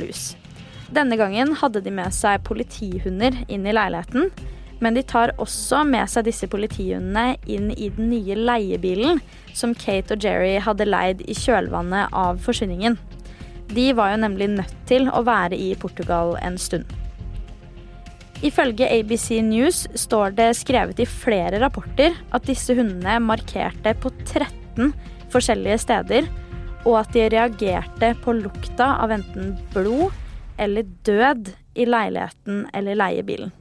Denne 0.89 1.19
gangen 1.19 1.54
hadde 1.60 1.84
de 1.86 1.91
med 1.93 2.13
seg 2.15 2.41
politihunder 2.47 3.36
inn 3.47 3.67
i 3.67 3.73
leiligheten, 3.75 4.32
men 4.80 4.95
de 4.95 5.04
tar 5.06 5.36
også 5.41 5.84
med 5.86 6.10
seg 6.10 6.25
disse 6.25 6.47
politihundene 6.49 7.36
inn 7.52 7.69
i 7.75 7.91
den 7.93 8.10
nye 8.13 8.38
leiebilen 8.38 9.19
som 9.54 9.75
Kate 9.78 10.15
og 10.15 10.23
Jerry 10.23 10.56
hadde 10.63 10.88
leid 10.88 11.21
i 11.28 11.36
kjølvannet 11.38 12.15
av 12.15 12.39
forsvinningen. 12.41 12.97
De 13.69 13.91
var 13.93 14.15
jo 14.15 14.23
nemlig 14.23 14.47
nødt 14.56 14.73
til 14.89 15.12
å 15.13 15.21
være 15.28 15.60
i 15.60 15.75
Portugal 15.78 16.34
en 16.41 16.58
stund. 16.58 16.88
Ifølge 18.45 18.88
ABC 18.88 19.41
News 19.43 19.84
står 19.99 20.32
det 20.38 20.47
skrevet 20.58 21.02
i 21.04 21.08
flere 21.10 21.60
rapporter 21.62 22.15
at 22.34 22.47
disse 22.47 22.73
hundene 22.73 23.17
markerte 23.21 23.93
på 23.99 24.13
13 24.23 24.93
forskjellige 25.30 25.82
steder, 25.84 26.30
og 26.88 27.02
at 27.02 27.12
de 27.13 27.28
reagerte 27.30 28.13
på 28.23 28.34
lukta 28.39 28.93
av 29.04 29.12
enten 29.13 29.54
blod 29.75 30.15
eller 30.60 30.84
død 31.08 31.54
i 31.80 31.88
leiligheten 31.88 32.65
eller 32.74 33.00
leiebilen. 33.00 33.52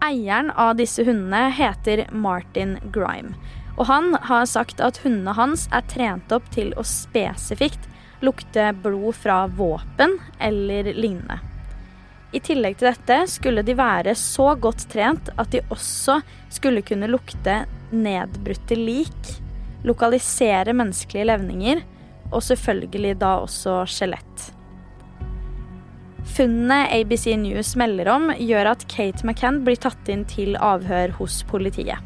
Eieren 0.00 0.50
av 0.50 0.78
disse 0.78 1.04
hundene 1.04 1.50
heter 1.52 2.06
Martin 2.12 2.78
Grime. 2.94 3.34
Og 3.76 3.86
han 3.88 4.14
har 4.28 4.46
sagt 4.48 4.80
at 4.80 5.02
hundene 5.04 5.34
hans 5.36 5.66
er 5.76 5.84
trent 5.90 6.32
opp 6.32 6.46
til 6.54 6.72
å 6.78 6.84
spesifikt 6.86 7.88
lukte 8.24 8.70
blod 8.82 9.16
fra 9.16 9.44
våpen 9.46 10.18
eller 10.40 10.92
lignende. 10.94 11.40
I 12.32 12.40
tillegg 12.44 12.78
til 12.78 12.90
dette 12.92 13.16
skulle 13.32 13.64
de 13.66 13.74
være 13.74 14.14
så 14.18 14.52
godt 14.60 14.86
trent 14.92 15.32
at 15.34 15.50
de 15.50 15.64
også 15.72 16.20
skulle 16.52 16.84
kunne 16.86 17.08
lukte 17.10 17.64
nedbrutte 17.90 18.78
lik, 18.78 19.34
lokalisere 19.82 20.76
menneskelige 20.76 21.26
levninger 21.32 21.82
og 22.30 22.44
selvfølgelig 22.46 23.16
da 23.18 23.34
også 23.42 23.80
skjelett. 23.90 24.50
Funnene 26.26 26.84
ABC 26.92 27.34
News 27.40 27.72
melder 27.80 28.08
om, 28.12 28.30
gjør 28.36 28.74
at 28.74 28.86
Kate 28.92 29.24
McCann 29.24 29.62
blir 29.64 29.78
tatt 29.80 30.08
inn 30.12 30.26
til 30.28 30.56
avhør 30.60 31.14
hos 31.16 31.40
politiet. 31.48 31.98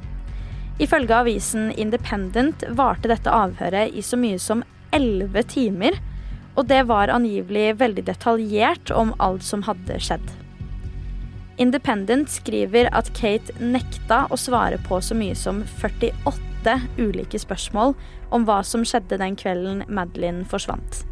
Ifølge 0.82 1.14
avisen 1.14 1.70
Independent 1.78 2.64
varte 2.78 3.10
dette 3.10 3.30
avhøret 3.30 3.94
i 3.94 4.02
så 4.02 4.18
mye 4.18 4.38
som 4.42 4.64
elleve 4.94 5.42
timer, 5.50 5.98
og 6.54 6.68
det 6.70 6.84
var 6.86 7.10
angivelig 7.10 7.74
veldig 7.80 8.06
detaljert 8.06 8.90
om 8.94 9.12
alt 9.22 9.42
som 9.46 9.64
hadde 9.66 9.98
skjedd. 10.02 10.26
Independent 11.58 12.30
skriver 12.30 12.90
at 12.94 13.12
Kate 13.14 13.54
nekta 13.62 14.24
å 14.30 14.38
svare 14.38 14.80
på 14.86 14.98
så 15.02 15.14
mye 15.18 15.34
som 15.38 15.62
48 15.78 16.78
ulike 16.98 17.38
spørsmål 17.38 17.94
om 18.34 18.46
hva 18.46 18.62
som 18.66 18.86
skjedde 18.86 19.20
den 19.22 19.38
kvelden 19.38 19.84
Madeline 19.86 20.46
forsvant. 20.50 21.04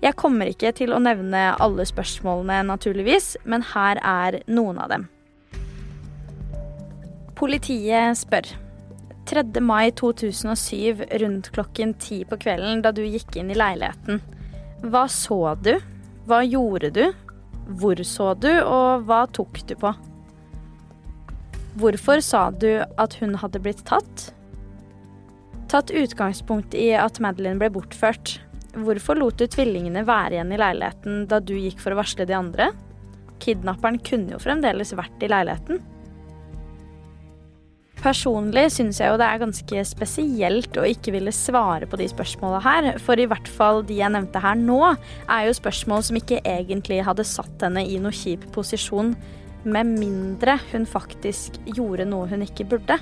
Jeg 0.00 0.16
kommer 0.16 0.48
ikke 0.48 0.72
til 0.72 0.94
å 0.96 1.00
nevne 1.02 1.50
alle 1.60 1.84
spørsmålene, 1.84 2.62
naturligvis, 2.70 3.34
men 3.44 3.64
her 3.74 4.00
er 4.00 4.40
noen 4.48 4.80
av 4.80 4.88
dem. 4.94 5.06
Politiet 7.36 8.16
spør. 8.20 8.48
3. 9.28 9.44
mai 9.62 9.92
2007 9.94 11.04
rundt 11.22 11.50
klokken 11.54 11.92
ti 12.00 12.22
på 12.26 12.38
kvelden 12.40 12.80
da 12.82 12.90
du 12.96 13.04
gikk 13.04 13.36
inn 13.38 13.52
i 13.52 13.58
leiligheten. 13.58 14.18
Hva 14.88 15.04
så 15.12 15.54
du? 15.60 15.74
Hva 16.26 16.40
gjorde 16.48 16.90
du? 16.96 17.04
Hvor 17.80 18.00
så 18.08 18.32
du, 18.34 18.50
og 18.64 19.04
hva 19.06 19.26
tok 19.30 19.60
du 19.68 19.76
på? 19.78 19.92
Hvorfor 21.80 22.24
sa 22.24 22.48
du 22.50 22.82
at 22.82 23.20
hun 23.20 23.36
hadde 23.38 23.60
blitt 23.62 23.84
tatt? 23.86 24.30
Tatt 25.70 25.92
utgangspunkt 25.94 26.74
i 26.74 26.90
at 26.98 27.20
Madeline 27.22 27.60
ble 27.60 27.70
bortført. 27.76 28.40
Hvorfor 28.70 29.18
lot 29.18 29.40
du 29.40 29.48
tvillingene 29.50 30.04
være 30.06 30.36
igjen 30.36 30.52
i 30.54 30.60
leiligheten 30.60 31.24
da 31.30 31.40
du 31.42 31.56
gikk 31.58 31.80
for 31.82 31.94
å 31.94 31.98
varsle 31.98 32.26
de 32.28 32.36
andre? 32.36 32.70
Kidnapperen 33.42 33.98
kunne 34.04 34.36
jo 34.36 34.42
fremdeles 34.42 34.92
vært 34.94 35.24
i 35.24 35.30
leiligheten. 35.30 35.80
Personlig 38.00 38.70
syns 38.72 38.96
jeg 39.02 39.10
jo 39.12 39.18
det 39.20 39.26
er 39.28 39.40
ganske 39.42 39.82
spesielt 39.84 40.78
å 40.80 40.86
ikke 40.88 41.12
ville 41.12 41.32
svare 41.36 41.88
på 41.90 41.98
de 42.00 42.06
spørsmåla 42.08 42.60
her, 42.64 42.88
for 43.02 43.20
i 43.20 43.26
hvert 43.28 43.48
fall 43.50 43.82
de 43.84 43.98
jeg 43.98 44.12
nevnte 44.14 44.40
her 44.40 44.56
nå, 44.56 44.78
er 45.28 45.48
jo 45.48 45.58
spørsmål 45.58 46.06
som 46.06 46.16
ikke 46.16 46.40
egentlig 46.48 47.02
hadde 47.04 47.26
satt 47.28 47.66
henne 47.66 47.84
i 47.84 47.98
noe 48.00 48.14
kjip 48.16 48.46
posisjon, 48.54 49.12
med 49.68 49.92
mindre 49.98 50.56
hun 50.70 50.86
faktisk 50.88 51.58
gjorde 51.66 52.08
noe 52.08 52.30
hun 52.30 52.46
ikke 52.46 52.64
burde. 52.70 52.96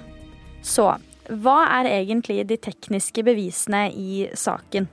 Så 0.66 0.88
hva 1.28 1.58
er 1.78 1.92
egentlig 1.92 2.40
de 2.48 2.58
tekniske 2.58 3.22
bevisene 3.22 3.86
i 3.94 4.24
saken? 4.34 4.88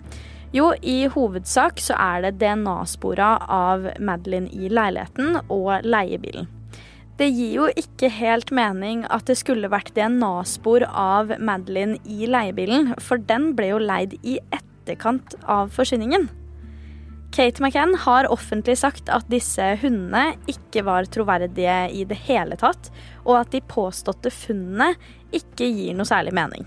Jo, 0.55 0.69
i 0.87 1.09
hovedsak 1.11 1.81
så 1.83 1.97
er 1.99 2.21
det 2.23 2.37
DNA-spora 2.39 3.33
av 3.51 3.89
Madeline 3.99 4.47
i 4.55 4.69
leiligheten 4.71 5.41
og 5.51 5.83
leiebilen. 5.83 6.47
Det 7.19 7.27
gir 7.27 7.51
jo 7.57 7.65
ikke 7.75 8.07
helt 8.11 8.53
mening 8.55 9.01
at 9.11 9.27
det 9.27 9.35
skulle 9.39 9.71
vært 9.71 9.91
DNA-spor 9.97 10.85
av 10.87 11.33
Madeline 11.43 11.99
i 12.07 12.29
leiebilen, 12.31 12.93
for 13.03 13.19
den 13.19 13.49
ble 13.57 13.73
jo 13.73 13.81
leid 13.83 14.15
i 14.23 14.37
etterkant 14.55 15.35
av 15.43 15.75
forsvinningen. 15.75 16.29
Kate 17.35 17.59
McCann 17.59 17.91
har 18.05 18.31
offentlig 18.31 18.77
sagt 18.79 19.11
at 19.11 19.27
disse 19.27 19.73
hundene 19.81 20.37
ikke 20.47 20.85
var 20.87 21.11
troverdige 21.11 21.81
i 21.91 22.07
det 22.07 22.21
hele 22.29 22.55
tatt, 22.63 22.93
og 23.25 23.41
at 23.41 23.51
de 23.51 23.63
påståtte 23.75 24.31
funnene 24.31 24.93
ikke 25.35 25.67
gir 25.67 25.99
noe 25.99 26.07
særlig 26.07 26.31
mening. 26.39 26.63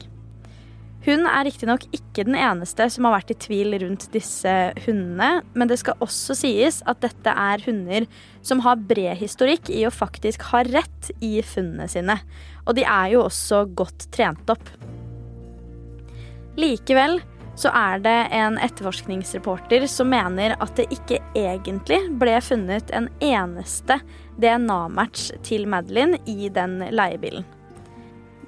Hun 1.07 1.29
er 1.31 1.47
riktignok 1.47 1.85
ikke 1.95 2.25
den 2.27 2.35
eneste 2.35 2.89
som 2.91 3.07
har 3.07 3.21
vært 3.21 3.31
i 3.33 3.39
tvil 3.45 3.77
rundt 3.85 4.09
disse 4.13 4.55
hundene, 4.83 5.45
men 5.55 5.71
det 5.71 5.79
skal 5.81 6.01
også 6.05 6.35
sies 6.41 6.81
at 6.91 7.01
dette 7.05 7.33
er 7.33 7.63
hunder 7.65 8.09
som 8.43 8.65
har 8.67 8.83
bred 8.91 9.15
historikk 9.21 9.71
i 9.71 9.85
å 9.87 9.95
faktisk 9.95 10.49
ha 10.51 10.65
rett 10.67 11.13
i 11.23 11.39
funnene 11.47 11.87
sine. 11.91 12.19
Og 12.67 12.75
de 12.77 12.85
er 12.85 13.15
jo 13.15 13.25
også 13.29 13.65
godt 13.79 14.09
trent 14.15 14.51
opp. 14.51 14.73
Likevel 16.59 17.21
så 17.59 17.71
er 17.75 18.03
det 18.03 18.17
en 18.35 18.59
etterforskningsreporter 18.63 19.87
som 19.91 20.11
mener 20.11 20.55
at 20.63 20.75
det 20.79 20.89
ikke 20.95 21.21
egentlig 21.39 22.01
ble 22.19 22.37
funnet 22.43 22.91
en 22.95 23.09
eneste 23.25 23.99
DNA-match 24.39 25.31
til 25.47 25.67
Madeline 25.71 26.21
i 26.31 26.51
den 26.55 26.81
leiebilen. 26.95 27.47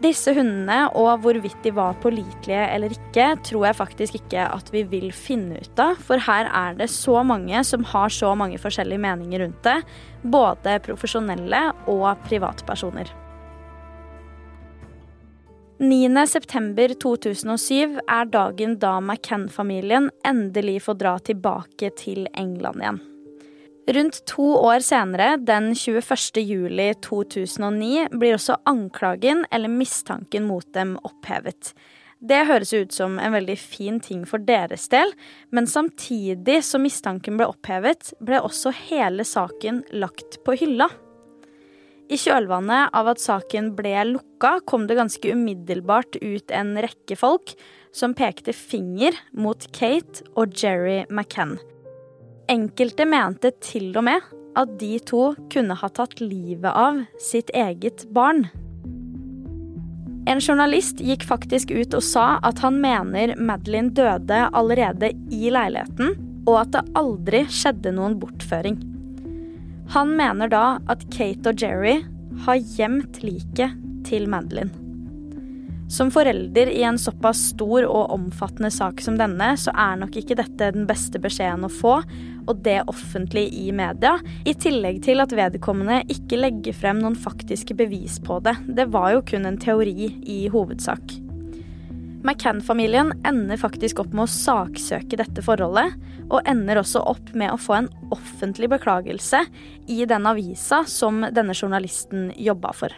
Disse 0.00 0.32
hundene 0.32 0.86
og 0.96 1.20
hvorvidt 1.20 1.58
de 1.60 1.74
var 1.76 1.98
pålitelige 2.00 2.62
eller 2.72 2.94
ikke, 2.94 3.34
tror 3.44 3.66
jeg 3.68 3.76
faktisk 3.76 4.16
ikke 4.16 4.46
at 4.48 4.70
vi 4.72 4.80
vil 4.88 5.10
finne 5.12 5.60
ut 5.60 5.82
av. 5.82 5.98
For 6.00 6.22
her 6.24 6.48
er 6.48 6.78
det 6.78 6.88
så 6.92 7.20
mange 7.26 7.60
som 7.68 7.84
har 7.84 8.08
så 8.08 8.32
mange 8.38 8.56
forskjellige 8.62 9.02
meninger 9.02 9.44
rundt 9.44 9.60
det. 9.66 9.82
Både 10.24 10.78
profesjonelle 10.86 11.66
og 11.92 12.14
privatpersoner. 12.30 13.12
9.9.2007 15.80 18.02
er 18.04 18.26
dagen 18.28 18.74
da 18.80 19.00
McCann-familien 19.00 20.10
endelig 20.28 20.82
får 20.84 20.98
dra 21.00 21.14
tilbake 21.24 21.88
til 21.96 22.28
England 22.36 22.84
igjen. 22.84 23.00
Rundt 23.88 24.26
to 24.26 24.44
år 24.60 24.82
senere, 24.84 25.36
den 25.36 25.72
21. 25.74 26.36
juli 26.44 26.90
2009, 27.02 28.08
blir 28.12 28.36
også 28.36 28.58
anklagen 28.68 29.46
eller 29.50 29.72
mistanken 29.72 30.44
mot 30.46 30.68
dem 30.76 30.98
opphevet. 31.06 31.72
Det 32.20 32.42
høres 32.50 32.74
ut 32.76 32.92
som 32.92 33.16
en 33.16 33.32
veldig 33.32 33.56
fin 33.56 33.96
ting 34.04 34.26
for 34.28 34.42
deres 34.44 34.90
del, 34.92 35.14
men 35.48 35.66
samtidig 35.66 36.58
som 36.66 36.84
mistanken 36.84 37.40
ble 37.40 37.48
opphevet, 37.48 38.12
ble 38.20 38.42
også 38.44 38.74
hele 38.90 39.24
saken 39.24 39.80
lagt 39.96 40.42
på 40.44 40.58
hylla. 40.60 40.90
I 42.10 42.18
kjølvannet 42.20 42.92
av 42.92 43.08
at 43.14 43.22
saken 43.22 43.72
ble 43.78 43.94
lukka, 44.12 44.58
kom 44.68 44.88
det 44.90 44.98
ganske 44.98 45.32
umiddelbart 45.32 46.20
ut 46.20 46.52
en 46.52 46.74
rekke 46.84 47.16
folk 47.16 47.54
som 47.96 48.14
pekte 48.18 48.52
finger 48.52 49.16
mot 49.32 49.64
Kate 49.72 50.26
og 50.34 50.52
Jerry 50.58 51.06
McCann. 51.08 51.56
Enkelte 52.50 53.04
mente 53.06 53.52
til 53.62 53.92
og 53.94 54.02
med 54.08 54.24
at 54.58 54.70
de 54.80 54.96
to 55.06 55.36
kunne 55.52 55.74
ha 55.78 55.88
tatt 55.94 56.18
livet 56.18 56.66
av 56.66 56.96
sitt 57.22 57.52
eget 57.54 58.08
barn. 58.10 58.48
En 60.26 60.42
journalist 60.42 60.98
gikk 60.98 61.22
faktisk 61.28 61.70
ut 61.70 61.94
og 61.94 62.02
sa 62.02 62.24
at 62.46 62.58
han 62.64 62.80
mener 62.82 63.36
Madeline 63.38 63.94
døde 63.94 64.42
allerede 64.50 65.12
i 65.30 65.54
leiligheten, 65.54 66.16
og 66.50 66.56
at 66.64 66.74
det 66.74 66.84
aldri 66.98 67.44
skjedde 67.46 67.94
noen 67.94 68.18
bortføring. 68.18 68.80
Han 69.94 70.16
mener 70.18 70.50
da 70.50 70.64
at 70.90 71.06
Kate 71.14 71.54
og 71.54 71.62
Jerry 71.62 72.00
har 72.48 72.62
gjemt 72.74 73.22
liket 73.22 73.78
til 74.10 74.26
Madeline. 74.30 74.79
Som 75.90 76.10
forelder 76.14 76.68
i 76.70 76.82
en 76.86 76.98
såpass 76.98 77.48
stor 77.50 77.82
og 77.82 78.12
omfattende 78.14 78.70
sak 78.70 79.00
som 79.02 79.16
denne, 79.18 79.48
så 79.58 79.72
er 79.74 79.96
nok 79.98 80.14
ikke 80.20 80.36
dette 80.38 80.68
den 80.76 80.86
beste 80.86 81.18
beskjeden 81.18 81.66
å 81.66 81.70
få, 81.72 81.96
og 82.46 82.60
det 82.62 82.76
offentlig 82.90 83.48
i 83.58 83.72
media, 83.74 84.12
i 84.46 84.54
tillegg 84.54 85.00
til 85.02 85.18
at 85.22 85.34
vedkommende 85.34 86.04
ikke 86.14 86.38
legger 86.38 86.78
frem 86.78 87.02
noen 87.02 87.18
faktiske 87.18 87.74
bevis 87.74 88.20
på 88.22 88.38
det. 88.46 88.54
Det 88.70 88.86
var 88.94 89.16
jo 89.16 89.24
kun 89.32 89.50
en 89.50 89.58
teori 89.58 90.12
i 90.30 90.38
hovedsak. 90.54 91.18
McCann-familien 92.22 93.10
ender 93.26 93.58
faktisk 93.58 94.04
opp 94.04 94.14
med 94.14 94.28
å 94.28 94.30
saksøke 94.30 95.18
dette 95.18 95.42
forholdet, 95.42 95.98
og 96.30 96.46
ender 96.46 96.78
også 96.78 97.02
opp 97.02 97.34
med 97.34 97.50
å 97.50 97.58
få 97.58 97.80
en 97.80 97.92
offentlig 98.14 98.70
beklagelse 98.70 99.42
i 99.90 100.04
den 100.06 100.30
avisa 100.30 100.84
som 100.86 101.24
denne 101.34 101.56
journalisten 101.56 102.28
jobba 102.38 102.76
for. 102.76 102.94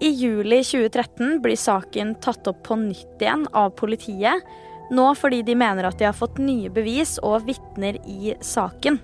I 0.00 0.10
juli 0.10 0.58
2013 0.64 1.40
blir 1.42 1.56
saken 1.56 2.14
tatt 2.22 2.46
opp 2.50 2.62
på 2.66 2.76
nytt 2.76 3.22
igjen 3.22 3.46
av 3.54 3.70
politiet, 3.78 4.42
nå 4.90 5.06
fordi 5.16 5.42
de 5.46 5.54
mener 5.56 5.86
at 5.88 5.98
de 5.98 6.08
har 6.08 6.16
fått 6.16 6.40
nye 6.42 6.70
bevis 6.72 7.16
og 7.22 7.46
vitner 7.46 8.00
i 8.10 8.34
saken. 8.44 8.98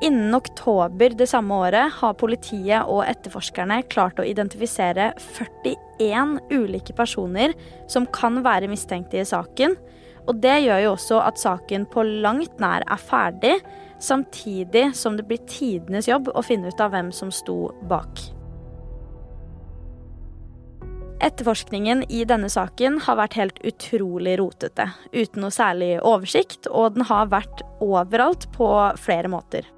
Innen 0.00 0.34
oktober 0.34 1.12
det 1.12 1.26
samme 1.28 1.58
året 1.66 1.92
har 1.98 2.16
politiet 2.16 2.88
og 2.88 3.04
etterforskerne 3.04 3.82
klart 3.92 4.18
å 4.18 4.24
identifisere 4.24 5.10
41 5.20 6.38
ulike 6.56 6.96
personer 6.96 7.52
som 7.90 8.08
kan 8.08 8.40
være 8.46 8.70
mistenkte 8.72 9.20
i 9.20 9.28
saken. 9.28 9.76
Og 10.24 10.40
det 10.40 10.56
gjør 10.64 10.84
jo 10.86 10.94
også 10.94 11.20
at 11.20 11.40
saken 11.40 11.84
på 11.92 12.06
langt 12.24 12.56
nær 12.62 12.86
er 12.88 13.06
ferdig, 13.12 13.58
samtidig 14.00 14.88
som 14.96 15.20
det 15.20 15.28
blir 15.28 15.44
tidenes 15.44 16.08
jobb 16.08 16.32
å 16.32 16.44
finne 16.48 16.72
ut 16.72 16.80
av 16.80 16.96
hvem 16.96 17.12
som 17.12 17.32
sto 17.34 17.66
bak. 17.92 18.39
Etterforskningen 21.20 22.06
i 22.08 22.22
denne 22.24 22.48
saken 22.48 22.96
har 23.04 23.18
vært 23.18 23.34
helt 23.36 23.58
utrolig 23.68 24.38
rotete, 24.40 24.86
uten 25.12 25.44
noe 25.44 25.52
særlig 25.52 25.98
oversikt, 26.00 26.64
og 26.72 26.96
den 26.96 27.04
har 27.10 27.28
vært 27.28 27.60
overalt 27.84 28.46
på 28.54 28.70
flere 28.96 29.28
måter. 29.28 29.68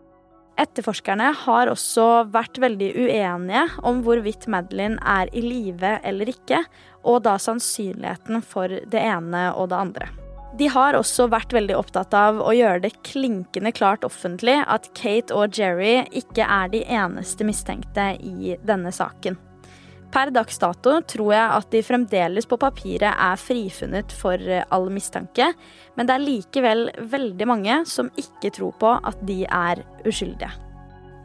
Etterforskerne 0.62 1.32
har 1.42 1.72
også 1.72 2.06
vært 2.30 2.60
veldig 2.62 2.92
uenige 2.94 3.64
om 3.82 4.04
hvorvidt 4.06 4.46
Madeline 4.52 5.02
er 5.02 5.32
i 5.34 5.42
live 5.42 5.96
eller 6.06 6.30
ikke, 6.30 6.62
og 7.02 7.24
da 7.26 7.34
sannsynligheten 7.42 8.44
for 8.46 8.70
det 8.70 9.02
ene 9.02 9.48
og 9.56 9.72
det 9.72 9.80
andre. 9.82 10.10
De 10.54 10.68
har 10.70 10.94
også 10.94 11.26
vært 11.32 11.54
veldig 11.56 11.74
opptatt 11.74 12.14
av 12.14 12.38
å 12.44 12.52
gjøre 12.54 12.84
det 12.84 12.98
klinkende 13.08 13.72
klart 13.74 14.04
offentlig 14.06 14.60
at 14.62 14.92
Kate 14.94 15.34
og 15.34 15.56
Jerry 15.58 16.04
ikke 16.12 16.46
er 16.46 16.70
de 16.70 16.84
eneste 16.86 17.46
mistenkte 17.48 18.12
i 18.20 18.60
denne 18.62 18.92
saken. 18.94 19.40
Per 20.12 20.28
dags 20.28 20.58
dato 20.60 20.98
tror 21.08 21.30
jeg 21.32 21.52
at 21.56 21.70
de 21.72 21.80
fremdeles 21.86 22.48
på 22.48 22.58
papiret 22.60 23.14
er 23.16 23.38
frifunnet 23.40 24.12
for 24.12 24.36
eh, 24.36 24.64
all 24.68 24.90
mistanke, 24.92 25.46
men 25.96 26.08
det 26.08 26.16
er 26.16 26.26
likevel 26.26 26.84
veldig 27.14 27.48
mange 27.48 27.78
som 27.88 28.10
ikke 28.20 28.52
tror 28.58 28.76
på 28.82 28.92
at 29.00 29.24
de 29.24 29.42
er 29.48 29.80
uskyldige. 30.04 30.52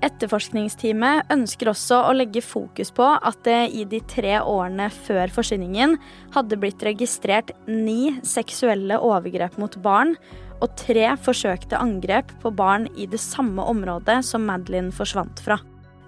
Etterforskningsteamet 0.08 1.34
ønsker 1.34 1.72
også 1.72 2.04
å 2.06 2.14
legge 2.16 2.44
fokus 2.46 2.94
på 2.96 3.06
at 3.18 3.40
det 3.48 3.60
i 3.76 3.84
de 3.90 4.00
tre 4.08 4.38
årene 4.40 4.92
før 4.94 5.34
forsvinningen 5.34 5.98
hadde 6.36 6.60
blitt 6.62 6.86
registrert 6.86 7.52
ni 7.68 8.14
seksuelle 8.22 9.02
overgrep 9.04 9.58
mot 9.60 9.74
barn 9.84 10.14
og 10.62 10.70
tre 10.80 11.10
forsøkte 11.22 11.82
angrep 11.82 12.30
på 12.44 12.54
barn 12.56 12.88
i 12.96 13.10
det 13.10 13.20
samme 13.22 13.66
området 13.68 14.22
som 14.26 14.46
Madeline 14.48 14.94
forsvant 14.96 15.42
fra. 15.44 15.58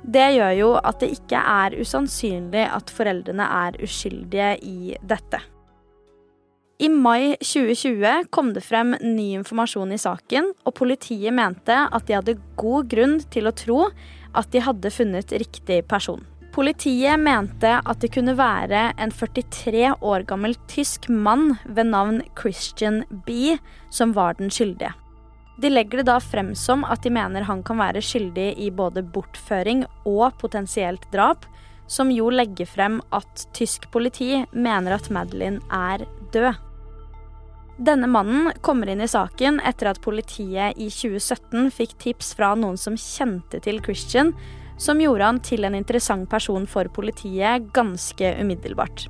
Det 0.10 0.26
gjør 0.34 0.56
jo 0.58 0.70
at 0.80 1.04
det 1.04 1.12
ikke 1.20 1.38
er 1.38 1.76
usannsynlig 1.78 2.66
at 2.66 2.90
foreldrene 2.94 3.46
er 3.46 3.78
uskyldige 3.86 4.56
i 4.66 4.96
dette. 5.06 5.42
I 6.80 6.88
mai 6.90 7.36
2020 7.44 8.30
kom 8.32 8.54
det 8.56 8.64
frem 8.64 8.94
ny 9.04 9.34
informasjon 9.42 9.92
i 9.92 10.00
saken, 10.00 10.54
og 10.64 10.78
politiet 10.80 11.36
mente 11.36 11.76
at 11.76 12.08
de 12.08 12.16
hadde 12.16 12.38
god 12.58 12.88
grunn 12.90 13.18
til 13.30 13.50
å 13.50 13.54
tro 13.54 13.82
at 14.40 14.50
de 14.54 14.64
hadde 14.64 14.94
funnet 14.96 15.34
riktig 15.44 15.82
person. 15.92 16.24
Politiet 16.56 17.20
mente 17.22 17.76
at 17.78 18.02
det 18.02 18.14
kunne 18.16 18.38
være 18.40 18.88
en 18.98 19.14
43 19.14 19.92
år 20.00 20.26
gammel 20.32 20.56
tysk 20.72 21.06
mann 21.12 21.60
ved 21.68 21.92
navn 21.92 22.24
Christian 22.40 23.04
B 23.28 23.60
som 23.94 24.16
var 24.18 24.40
den 24.40 24.50
skyldige. 24.50 24.96
De 25.60 25.70
legger 25.70 26.00
det 26.00 26.08
da 26.08 26.20
frem 26.24 26.54
som 26.56 26.86
at 26.88 27.04
de 27.04 27.12
mener 27.12 27.44
han 27.50 27.64
kan 27.68 27.82
være 27.82 28.04
skyldig 28.04 28.54
i 28.64 28.70
både 28.72 29.04
bortføring 29.04 29.84
og 30.08 30.38
potensielt 30.40 31.04
drap, 31.12 31.44
som 31.90 32.12
jo 32.14 32.30
legger 32.32 32.70
frem 32.70 33.00
at 33.16 33.48
tysk 33.58 33.90
politi 33.92 34.46
mener 34.54 34.96
at 34.96 35.10
Madeline 35.12 35.60
er 35.74 36.06
død. 36.32 36.54
Denne 37.80 38.08
mannen 38.12 38.52
kommer 38.64 38.92
inn 38.92 39.04
i 39.04 39.08
saken 39.08 39.60
etter 39.68 39.92
at 39.92 40.02
politiet 40.04 40.80
i 40.80 40.90
2017 40.92 41.70
fikk 41.76 41.96
tips 42.04 42.34
fra 42.40 42.54
noen 42.60 42.80
som 42.80 42.98
kjente 43.00 43.60
til 43.64 43.80
Christian, 43.84 44.34
som 44.80 45.00
gjorde 45.04 45.28
han 45.28 45.40
til 45.44 45.68
en 45.68 45.76
interessant 45.76 46.28
person 46.32 46.68
for 46.68 46.88
politiet 46.96 47.68
ganske 47.76 48.36
umiddelbart. 48.40 49.08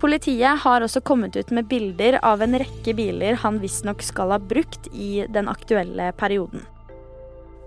Politiet 0.00 0.60
har 0.60 0.84
også 0.84 1.00
kommet 1.00 1.36
ut 1.36 1.50
med 1.56 1.68
bilder 1.70 2.18
av 2.20 2.42
en 2.44 2.58
rekke 2.60 2.92
biler 2.98 3.38
han 3.40 3.62
visstnok 3.62 4.02
skal 4.04 4.34
ha 4.34 4.38
brukt 4.38 4.90
i 4.92 5.24
den 5.32 5.48
aktuelle 5.48 6.10
perioden. 6.20 6.66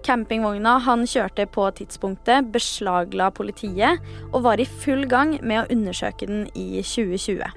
Campingvogna 0.05 0.77
han 0.85 1.07
kjørte 1.09 1.47
på 1.49 1.65
tidspunktet, 1.79 2.51
beslagla 2.53 3.31
politiet 3.35 3.99
og 4.29 4.43
var 4.45 4.61
i 4.61 4.67
full 4.69 5.07
gang 5.09 5.39
med 5.41 5.63
å 5.63 5.73
undersøke 5.73 6.29
den 6.29 6.45
i 6.53 6.83
2020. 6.85 7.49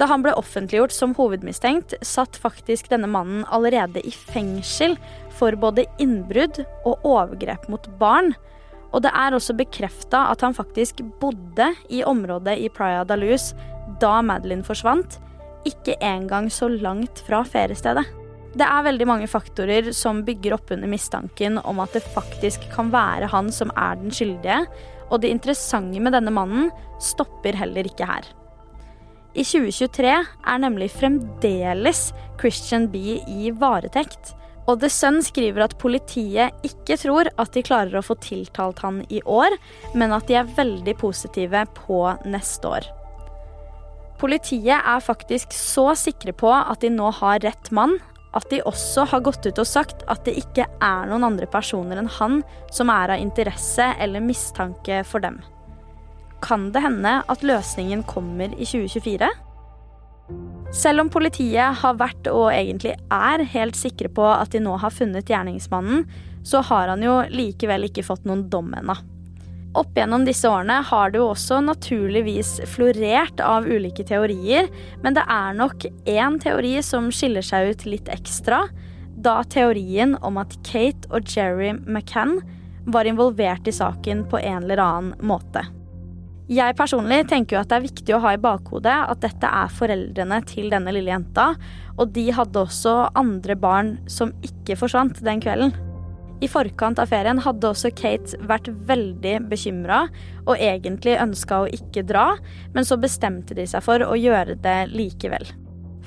Da 0.00 0.08
han 0.08 0.24
ble 0.24 0.34
offentliggjort 0.34 0.94
som 0.94 1.14
hovedmistenkt, 1.16 1.94
satt 2.02 2.38
faktisk 2.40 2.88
denne 2.90 3.10
mannen 3.12 3.44
allerede 3.52 4.02
i 4.02 4.10
fengsel 4.10 4.96
for 5.38 5.54
både 5.60 5.84
innbrudd 6.02 6.62
og 6.88 7.04
overgrep 7.06 7.68
mot 7.70 7.86
barn. 8.00 8.32
Og 8.92 9.04
det 9.04 9.12
er 9.16 9.36
også 9.36 9.54
bekrefta 9.56 10.26
at 10.32 10.42
han 10.44 10.56
faktisk 10.56 11.00
bodde 11.20 11.70
i 11.92 12.02
området 12.04 12.58
i 12.60 12.72
Praia 12.72 13.04
da 13.08 13.16
Luz 13.20 13.52
da 14.02 14.18
Madeline 14.26 14.66
forsvant, 14.66 15.20
ikke 15.68 15.94
engang 16.02 16.50
så 16.50 16.68
langt 16.70 17.22
fra 17.26 17.44
feriestedet. 17.46 18.04
Det 18.52 18.66
er 18.66 18.84
veldig 18.84 19.06
mange 19.08 19.28
faktorer 19.30 19.92
som 19.96 20.20
bygger 20.26 20.58
opp 20.58 20.74
under 20.74 20.90
mistanken 20.90 21.56
om 21.62 21.80
at 21.80 21.94
det 21.96 22.04
faktisk 22.12 22.66
kan 22.74 22.90
være 22.92 23.30
han 23.32 23.48
som 23.54 23.72
er 23.78 23.96
den 24.00 24.12
skyldige, 24.12 24.58
og 25.08 25.22
det 25.22 25.32
interessante 25.32 26.00
med 26.00 26.12
denne 26.16 26.32
mannen 26.34 26.68
stopper 27.00 27.56
heller 27.56 27.88
ikke 27.88 28.08
her. 28.08 28.28
I 29.32 29.44
2023 29.48 30.12
er 30.12 30.60
nemlig 30.60 30.90
fremdeles 30.92 32.10
Christian 32.40 32.90
B 32.92 33.16
i 33.16 33.52
varetekt. 33.56 34.34
Og 34.68 34.78
The 34.82 34.90
Sun 34.92 35.22
skriver 35.24 35.64
at 35.64 35.78
politiet 35.80 36.66
ikke 36.66 36.98
tror 37.00 37.30
at 37.40 37.54
de 37.56 37.64
klarer 37.66 37.96
å 37.98 38.04
få 38.04 38.18
tiltalt 38.22 38.84
han 38.84 39.00
i 39.10 39.22
år, 39.24 39.56
men 39.96 40.12
at 40.14 40.28
de 40.28 40.36
er 40.38 40.52
veldig 40.58 40.94
positive 41.00 41.64
på 41.80 42.04
neste 42.28 42.76
år. 42.76 42.92
Politiet 44.22 44.78
er 44.78 45.02
faktisk 45.02 45.50
så 45.56 45.88
sikre 45.98 46.30
på 46.36 46.50
at 46.54 46.84
de 46.84 46.92
nå 46.94 47.08
har 47.18 47.40
rett 47.42 47.70
mann, 47.74 47.96
at 48.32 48.46
de 48.52 48.60
også 48.64 49.04
har 49.10 49.24
gått 49.26 49.44
ut 49.48 49.58
og 49.58 49.66
sagt 49.68 50.04
at 50.08 50.22
det 50.24 50.36
ikke 50.38 50.68
er 50.78 51.08
noen 51.10 51.26
andre 51.26 51.48
personer 51.50 51.98
enn 51.98 52.10
han 52.20 52.38
som 52.72 52.92
er 52.92 53.16
av 53.16 53.22
interesse 53.22 53.90
eller 54.00 54.24
mistanke 54.24 55.02
for 55.08 55.24
dem. 55.24 55.40
Kan 56.42 56.70
det 56.74 56.84
hende 56.84 57.18
at 57.30 57.42
løsningen 57.42 58.06
kommer 58.08 58.54
i 58.54 58.66
2024? 58.66 59.28
Selv 60.72 61.02
om 61.02 61.10
politiet 61.12 61.82
har 61.82 61.98
vært 61.98 62.30
og 62.30 62.48
egentlig 62.54 62.94
er 63.12 63.44
helt 63.52 63.76
sikre 63.76 64.08
på 64.08 64.24
at 64.30 64.54
de 64.54 64.62
nå 64.62 64.78
har 64.80 64.94
funnet 64.94 65.28
gjerningsmannen, 65.28 66.06
så 66.46 66.62
har 66.70 66.94
han 66.94 67.02
jo 67.04 67.20
likevel 67.30 67.90
ikke 67.90 68.06
fått 68.06 68.24
noen 68.26 68.46
dom 68.50 68.72
ennå. 68.78 68.96
Opp 69.72 69.96
gjennom 69.96 70.26
disse 70.28 70.48
årene 70.48 70.82
har 70.84 71.12
det 71.12 71.20
jo 71.20 71.30
også 71.32 71.62
naturligvis 71.64 72.58
florert 72.68 73.40
av 73.40 73.64
ulike 73.64 74.04
teorier, 74.04 74.68
men 75.00 75.16
det 75.16 75.24
er 75.24 75.54
nok 75.56 75.86
én 76.04 76.36
teori 76.42 76.74
som 76.84 77.08
skiller 77.14 77.44
seg 77.46 77.72
ut 77.72 77.84
litt 77.88 78.10
ekstra. 78.12 78.66
Da 79.16 79.40
teorien 79.48 80.18
om 80.20 80.40
at 80.42 80.58
Kate 80.68 81.08
og 81.08 81.24
Jerry 81.24 81.72
McCann 81.72 82.42
var 82.84 83.08
involvert 83.08 83.68
i 83.68 83.72
saken 83.72 84.26
på 84.28 84.42
en 84.42 84.66
eller 84.66 84.82
annen 84.82 85.14
måte. 85.24 85.64
Jeg 86.52 86.76
personlig 86.76 87.22
tenker 87.30 87.56
jo 87.56 87.60
at 87.62 87.70
det 87.70 87.78
er 87.78 87.86
viktig 87.86 88.14
å 88.16 88.20
ha 88.26 88.34
i 88.34 88.42
bakhodet 88.42 88.96
at 89.08 89.22
dette 89.24 89.48
er 89.48 89.72
foreldrene 89.72 90.40
til 90.50 90.68
denne 90.74 90.92
lille 90.92 91.14
jenta, 91.14 91.54
og 91.96 92.12
de 92.12 92.26
hadde 92.34 92.66
også 92.66 92.96
andre 93.16 93.56
barn 93.56 93.94
som 94.10 94.34
ikke 94.44 94.76
forsvant 94.82 95.22
den 95.24 95.40
kvelden. 95.40 95.72
I 96.42 96.48
forkant 96.50 96.98
av 96.98 97.12
ferien 97.12 97.38
hadde 97.44 97.68
også 97.70 97.92
Kate 97.94 98.38
vært 98.50 98.66
veldig 98.88 99.36
bekymra 99.50 100.08
og 100.42 100.56
egentlig 100.56 101.14
ønska 101.22 101.62
å 101.62 101.68
ikke 101.70 102.02
dra, 102.08 102.32
men 102.74 102.86
så 102.88 102.98
bestemte 102.98 103.54
de 103.54 103.66
seg 103.70 103.84
for 103.86 104.02
å 104.02 104.18
gjøre 104.18 104.58
det 104.64 104.78
likevel. 104.90 105.46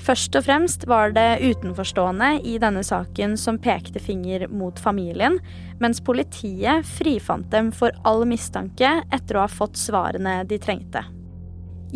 Først 0.06 0.36
og 0.36 0.44
fremst 0.44 0.84
var 0.86 1.14
det 1.16 1.40
utenforstående 1.40 2.42
i 2.44 2.58
denne 2.60 2.84
saken 2.84 3.38
som 3.40 3.56
pekte 3.58 4.02
finger 4.02 4.44
mot 4.52 4.76
familien, 4.78 5.40
mens 5.80 6.04
politiet 6.04 6.84
frifant 6.98 7.48
dem 7.50 7.72
for 7.72 7.96
all 8.04 8.26
mistanke 8.28 8.98
etter 9.08 9.38
å 9.38 9.46
ha 9.46 9.50
fått 9.50 9.80
svarene 9.80 10.42
de 10.44 10.60
trengte. 10.60 11.06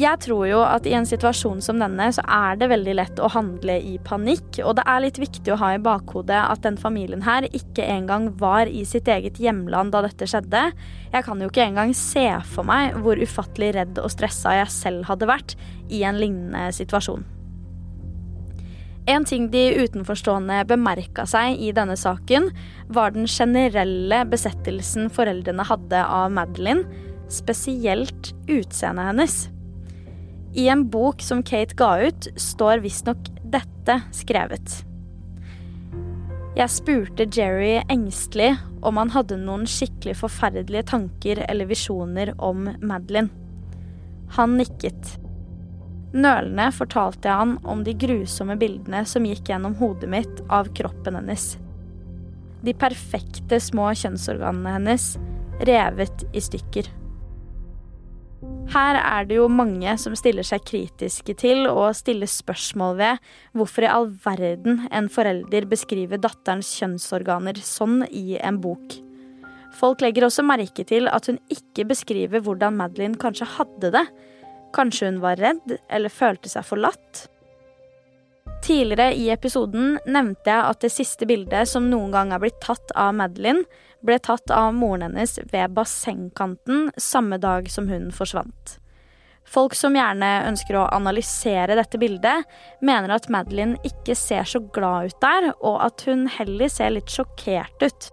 Jeg 0.01 0.16
tror 0.24 0.46
jo 0.48 0.61
at 0.64 0.86
i 0.88 0.94
en 0.96 1.05
situasjon 1.05 1.59
som 1.61 1.80
denne, 1.82 2.07
så 2.14 2.22
er 2.24 2.57
det 2.57 2.70
veldig 2.70 2.92
lett 2.96 3.18
å 3.20 3.28
handle 3.34 3.74
i 3.84 3.98
panikk, 4.01 4.62
og 4.64 4.78
det 4.78 4.84
er 4.88 5.03
litt 5.05 5.18
viktig 5.20 5.53
å 5.53 5.59
ha 5.61 5.74
i 5.74 5.82
bakhodet 5.82 6.38
at 6.40 6.62
den 6.64 6.78
familien 6.80 7.26
her 7.26 7.44
ikke 7.51 7.84
engang 7.84 8.30
var 8.40 8.70
i 8.70 8.86
sitt 8.88 9.11
eget 9.12 9.36
hjemland 9.42 9.92
da 9.92 10.01
dette 10.07 10.28
skjedde. 10.30 10.62
Jeg 11.12 11.26
kan 11.26 11.42
jo 11.42 11.51
ikke 11.51 11.66
engang 11.66 11.92
se 11.96 12.24
for 12.55 12.64
meg 12.70 12.96
hvor 13.05 13.20
ufattelig 13.20 13.74
redd 13.76 14.01
og 14.01 14.09
stressa 14.14 14.57
jeg 14.62 14.72
selv 14.72 15.11
hadde 15.11 15.28
vært 15.28 15.55
i 15.92 16.01
en 16.09 16.22
lignende 16.22 16.70
situasjon. 16.78 17.28
En 19.11 19.28
ting 19.28 19.51
de 19.53 19.68
utenforstående 19.82 20.62
bemerka 20.70 21.28
seg 21.28 21.61
i 21.61 21.74
denne 21.76 21.98
saken, 22.01 22.48
var 22.88 23.12
den 23.12 23.28
generelle 23.28 24.24
besettelsen 24.32 25.12
foreldrene 25.12 25.68
hadde 25.68 26.05
av 26.09 26.32
Madeline, 26.32 26.88
spesielt 27.28 28.32
utseendet 28.48 29.11
hennes. 29.12 29.40
I 30.55 30.68
en 30.68 30.88
bok 30.90 31.22
som 31.22 31.42
Kate 31.42 31.76
ga 31.78 31.92
ut, 32.09 32.28
står 32.36 32.82
visstnok 32.82 33.30
dette 33.53 34.01
skrevet. 34.14 34.80
Jeg 36.59 36.72
spurte 36.74 37.28
Jerry 37.30 37.78
engstelig 37.88 38.57
om 38.82 38.98
han 38.98 39.12
hadde 39.14 39.38
noen 39.38 39.68
skikkelig 39.70 40.16
forferdelige 40.18 40.88
tanker 40.90 41.44
eller 41.46 41.70
visjoner 41.70 42.34
om 42.42 42.66
Madeline. 42.82 43.30
Han 44.34 44.57
nikket. 44.59 45.14
Nølende 46.11 46.66
fortalte 46.74 47.30
jeg 47.30 47.38
han 47.38 47.57
om 47.70 47.84
de 47.86 47.94
grusomme 47.94 48.59
bildene 48.59 49.05
som 49.07 49.26
gikk 49.26 49.53
gjennom 49.53 49.76
hodet 49.78 50.11
mitt 50.11 50.42
av 50.51 50.72
kroppen 50.74 51.20
hennes. 51.20 51.53
De 52.66 52.74
perfekte 52.74 53.61
små 53.62 53.92
kjønnsorganene 53.94 54.74
hennes 54.74 55.12
revet 55.70 56.26
i 56.34 56.42
stykker. 56.42 56.90
Her 58.70 59.00
er 59.00 59.26
det 59.26 59.34
jo 59.40 59.48
mange 59.50 59.96
som 59.98 60.14
stiller 60.14 60.46
seg 60.46 60.62
kritiske 60.68 61.34
til 61.40 61.64
og 61.66 61.90
stiller 61.98 62.30
spørsmål 62.30 62.98
ved 63.00 63.30
hvorfor 63.58 63.86
i 63.86 63.90
all 63.90 64.10
verden 64.24 64.84
en 64.94 65.08
forelder 65.10 65.66
beskriver 65.70 66.22
datterens 66.22 66.70
kjønnsorganer 66.78 67.58
sånn 67.66 68.04
i 68.06 68.38
en 68.38 68.60
bok. 68.62 68.94
Folk 69.80 70.02
legger 70.04 70.28
også 70.28 70.44
merke 70.46 70.84
til 70.86 71.10
at 71.10 71.26
hun 71.26 71.40
ikke 71.50 71.88
beskriver 71.90 72.42
hvordan 72.46 72.78
Madeline 72.78 73.18
kanskje 73.18 73.48
hadde 73.56 73.90
det, 73.94 74.06
Kanskje 74.74 75.08
hun 75.10 75.20
var 75.22 75.40
redd 75.40 75.78
eller 75.90 76.12
følte 76.12 76.50
seg 76.50 76.66
forlatt? 76.66 77.26
Tidligere 78.70 79.14
i 79.14 79.24
episoden 79.34 79.96
nevnte 80.06 80.46
jeg 80.46 80.62
at 80.62 80.84
det 80.84 80.92
siste 80.94 81.26
bildet 81.26 81.66
som 81.66 81.88
noen 81.90 82.12
gang 82.14 82.28
er 82.30 82.38
blitt 82.38 82.60
tatt 82.62 82.92
av 82.94 83.16
Madeline, 83.18 83.64
ble 84.06 84.14
tatt 84.22 84.52
av 84.54 84.68
moren 84.78 85.08
hennes 85.08 85.40
ved 85.50 85.74
bassengkanten 85.74 86.92
samme 86.94 87.40
dag 87.42 87.66
som 87.66 87.90
hun 87.90 88.12
forsvant. 88.14 88.76
Folk 89.42 89.74
som 89.74 89.98
gjerne 89.98 90.30
ønsker 90.46 90.78
å 90.78 90.86
analysere 90.94 91.74
dette 91.74 91.98
bildet, 91.98 92.46
mener 92.78 93.16
at 93.16 93.26
Madeline 93.26 93.74
ikke 93.90 94.14
ser 94.14 94.46
så 94.46 94.62
glad 94.62 95.10
ut 95.10 95.18
der, 95.26 95.50
og 95.58 95.82
at 95.90 96.06
hun 96.06 96.28
heller 96.30 96.70
ser 96.70 96.94
litt 96.94 97.10
sjokkert 97.10 97.82
ut. 97.82 98.10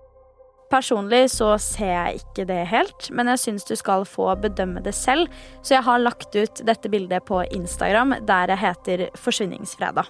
Personlig 0.73 1.27
så 1.37 1.53
ser 1.61 1.93
jeg 1.93 2.23
ikke 2.23 2.49
det 2.49 2.63
helt, 2.73 3.11
men 3.13 3.29
jeg 3.29 3.45
syns 3.45 3.69
du 3.69 3.77
skal 3.77 4.09
få 4.09 4.33
bedømme 4.41 4.81
det 4.81 4.97
selv, 4.97 5.29
så 5.61 5.77
jeg 5.77 5.85
har 5.85 6.01
lagt 6.01 6.33
ut 6.33 6.65
dette 6.65 6.89
bildet 6.89 7.29
på 7.29 7.45
Instagram, 7.45 8.23
der 8.25 8.57
jeg 8.57 8.65
heter 8.65 9.11
Forsvinningsfredag. 9.21 10.09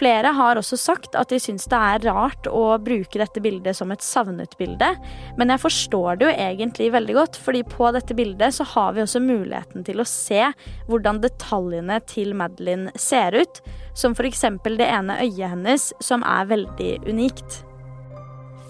Flere 0.00 0.30
har 0.32 0.56
også 0.56 0.78
sagt 0.80 1.16
at 1.18 1.28
de 1.28 1.36
syns 1.42 1.66
det 1.68 1.76
er 1.76 2.04
rart 2.08 2.46
å 2.48 2.78
bruke 2.80 3.20
dette 3.20 3.42
bildet 3.44 3.76
som 3.76 3.90
et 3.92 4.04
savnet-bilde, 4.04 4.88
men 5.36 5.52
jeg 5.52 5.60
forstår 5.60 6.16
det 6.16 6.30
jo 6.30 6.36
egentlig 6.46 6.86
veldig 6.94 7.16
godt, 7.18 7.36
fordi 7.36 7.60
på 7.68 7.90
dette 7.92 8.16
bildet 8.16 8.56
så 8.56 8.64
har 8.72 8.94
vi 8.96 9.04
også 9.04 9.20
muligheten 9.20 9.84
til 9.84 10.00
å 10.00 10.08
se 10.08 10.46
hvordan 10.88 11.20
detaljene 11.20 11.98
til 12.08 12.32
Madeline 12.32 12.94
ser 12.96 13.36
ut, 13.36 13.60
som 13.92 14.16
f.eks. 14.16 14.46
det 14.64 14.88
ene 14.88 15.18
øyet 15.20 15.52
hennes, 15.52 15.90
som 16.00 16.24
er 16.24 16.48
veldig 16.48 16.94
unikt. 17.10 17.60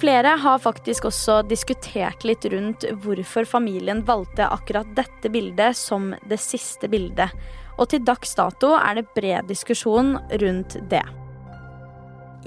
Flere 0.01 0.35
har 0.43 0.59
faktisk 0.59 1.07
også 1.13 1.43
diskutert 1.47 2.25
litt 2.27 2.47
rundt 2.51 2.89
hvorfor 3.05 3.47
familien 3.47 4.01
valgte 4.09 4.49
akkurat 4.49 4.89
dette 4.97 5.31
bildet 5.31 5.77
som 5.77 6.11
det 6.27 6.41
siste 6.43 6.89
bildet. 6.91 7.31
Og 7.77 7.93
til 7.93 8.03
dags 8.03 8.33
dato 8.35 8.75
er 8.81 8.99
det 8.99 9.11
bred 9.15 9.53
diskusjon 9.53 10.17
rundt 10.43 10.81
det. 10.91 11.05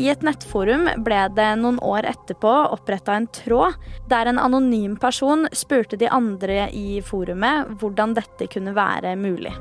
I 0.01 0.07
et 0.09 0.23
nettforum 0.25 0.87
ble 1.05 1.19
det 1.37 1.51
noen 1.61 1.77
år 1.85 2.07
etterpå 2.09 2.51
oppretta 2.73 3.13
en 3.13 3.27
tråd 3.29 3.77
der 4.09 4.31
en 4.31 4.39
anonym 4.41 4.95
person 4.97 5.45
spurte 5.53 5.99
de 6.01 6.09
andre 6.09 6.65
i 6.73 6.97
forumet 7.05 7.75
hvordan 7.77 8.15
dette 8.17 8.47
kunne 8.49 8.73
være 8.73 9.13
mulig. 9.21 9.53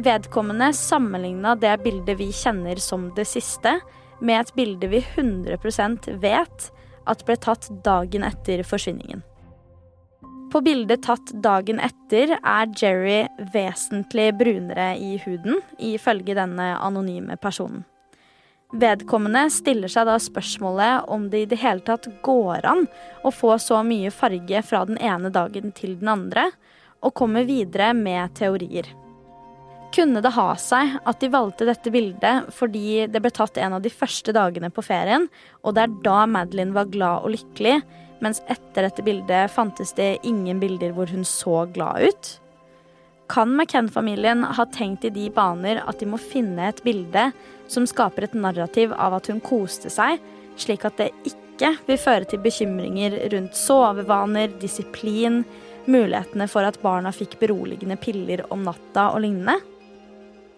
Vedkommende 0.00 0.72
sammenligna 0.74 1.54
det 1.54 1.76
bildet 1.84 2.18
vi 2.18 2.30
kjenner 2.34 2.82
som 2.82 3.10
det 3.14 3.28
siste, 3.30 3.78
med 4.20 4.40
et 4.40 4.52
bilde 4.58 4.90
vi 4.90 5.00
100% 5.00 6.10
vet 6.22 6.66
at 7.08 7.24
ble 7.26 7.36
tatt 7.40 7.68
dagen 7.84 8.26
etter 8.26 8.62
forsvinningen. 8.66 9.22
På 10.50 10.58
bildet 10.66 11.04
tatt 11.06 11.30
dagen 11.42 11.78
etter 11.78 12.34
er 12.34 12.74
Jerry 12.74 13.22
vesentlig 13.54 14.32
brunere 14.38 14.96
i 14.98 15.14
huden, 15.22 15.62
ifølge 15.78 16.34
denne 16.34 16.72
anonyme 16.82 17.38
personen. 17.38 17.84
Vedkommende 18.70 19.48
stiller 19.50 19.90
seg 19.90 20.06
da 20.06 20.14
spørsmålet 20.22 21.08
om 21.10 21.26
det 21.30 21.42
i 21.42 21.48
det 21.50 21.58
hele 21.58 21.82
tatt 21.82 22.06
går 22.22 22.66
an 22.70 22.84
å 23.26 23.32
få 23.34 23.56
så 23.58 23.80
mye 23.86 24.12
farge 24.14 24.62
fra 24.62 24.84
den 24.86 25.00
ene 25.02 25.32
dagen 25.34 25.72
til 25.74 25.96
den 25.98 26.12
andre, 26.12 26.50
og 27.02 27.16
kommer 27.18 27.48
videre 27.48 27.90
med 27.96 28.36
teorier. 28.38 28.86
Kunne 29.90 30.22
det 30.22 30.30
ha 30.36 30.52
seg 30.60 31.00
at 31.02 31.18
de 31.18 31.32
valgte 31.32 31.66
dette 31.66 31.90
bildet 31.90 32.52
fordi 32.54 33.08
det 33.10 33.22
ble 33.24 33.32
tatt 33.34 33.58
en 33.58 33.74
av 33.74 33.82
de 33.82 33.90
første 33.90 34.30
dagene 34.36 34.70
på 34.70 34.84
ferien, 34.86 35.26
og 35.66 35.74
det 35.74 35.88
er 35.88 35.96
da 36.04 36.20
Madeline 36.30 36.76
var 36.76 36.92
glad 36.92 37.26
og 37.26 37.34
lykkelig, 37.34 37.80
mens 38.22 38.38
etter 38.52 38.86
dette 38.86 39.02
bildet 39.02 39.50
fantes 39.50 39.96
det 39.98 40.20
ingen 40.28 40.60
bilder 40.62 40.94
hvor 40.94 41.10
hun 41.10 41.26
så 41.26 41.64
glad 41.74 42.06
ut? 42.06 42.36
Kan 43.30 43.56
McCann-familien 43.56 44.44
ha 44.44 44.66
tenkt 44.74 45.06
i 45.06 45.14
de 45.14 45.26
baner 45.34 45.82
at 45.86 45.98
de 45.98 46.06
må 46.10 46.18
finne 46.22 46.68
et 46.68 46.82
bilde 46.86 47.30
som 47.70 47.86
skaper 47.86 48.26
et 48.26 48.36
narrativ 48.36 48.92
av 48.96 49.16
at 49.20 49.30
hun 49.30 49.40
koste 49.44 49.92
seg, 49.92 50.18
slik 50.60 50.84
at 50.88 50.98
det 51.00 51.10
ikke 51.28 51.74
vil 51.86 52.00
føre 52.00 52.28
til 52.28 52.42
bekymringer 52.42 53.16
rundt 53.32 53.56
sovevaner, 53.58 54.52
disiplin, 54.60 55.44
mulighetene 55.90 56.46
for 56.50 56.66
at 56.66 56.80
barna 56.82 57.12
fikk 57.14 57.38
beroligende 57.40 57.98
piller 58.00 58.44
om 58.52 58.64
natta 58.66 59.10
og 59.14 59.22
lignende? 59.24 59.58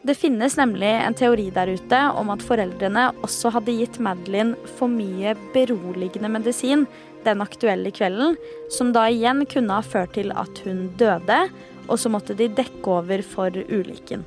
Det 0.02 0.16
finnes 0.18 0.56
nemlig 0.58 0.90
en 0.98 1.14
teori 1.14 1.46
der 1.54 1.70
ute 1.70 1.98
om 2.18 2.32
at 2.34 2.42
foreldrene 2.42 3.12
også 3.22 3.52
hadde 3.54 3.76
gitt 3.76 4.00
Madeline 4.02 4.56
for 4.80 4.90
mye 4.90 5.36
beroligende 5.54 6.32
medisin 6.32 6.88
den 7.22 7.44
aktuelle 7.44 7.92
kvelden, 7.94 8.34
som 8.70 8.90
da 8.94 9.06
igjen 9.06 9.44
kunne 9.46 9.78
ha 9.78 9.86
ført 9.86 10.16
til 10.18 10.34
at 10.34 10.58
hun 10.66 10.88
døde, 10.98 11.44
og 11.86 11.98
så 12.02 12.10
måtte 12.10 12.34
de 12.34 12.50
dekke 12.50 12.98
over 12.98 13.22
for 13.22 13.54
ulykken. 13.54 14.26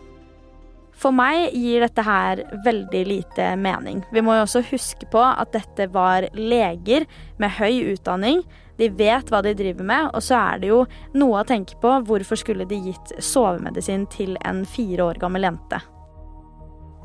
For 0.96 1.12
meg 1.16 1.52
gir 1.54 1.84
dette 1.84 2.04
her 2.06 2.44
veldig 2.66 3.02
lite 3.08 3.50
mening. 3.60 4.04
Vi 4.16 4.24
må 4.24 4.38
jo 4.38 4.46
også 4.46 4.64
huske 4.72 5.10
på 5.12 5.22
at 5.22 5.52
dette 5.54 5.90
var 5.94 6.30
leger 6.34 7.08
med 7.42 7.58
høy 7.60 7.92
utdanning 7.96 8.46
de 8.78 8.90
vet 8.92 9.32
hva 9.32 9.42
de 9.44 9.54
driver 9.56 9.88
med, 9.88 10.10
og 10.12 10.24
så 10.24 10.38
er 10.40 10.62
det 10.62 10.72
jo 10.72 10.82
noe 11.16 11.42
å 11.42 11.48
tenke 11.48 11.78
på. 11.82 11.94
Hvorfor 12.08 12.40
skulle 12.40 12.68
de 12.68 12.82
gitt 12.90 13.14
sovemedisin 13.24 14.08
til 14.12 14.36
en 14.44 14.64
fire 14.68 15.12
år 15.12 15.22
gammel 15.22 15.48
jente? 15.48 15.80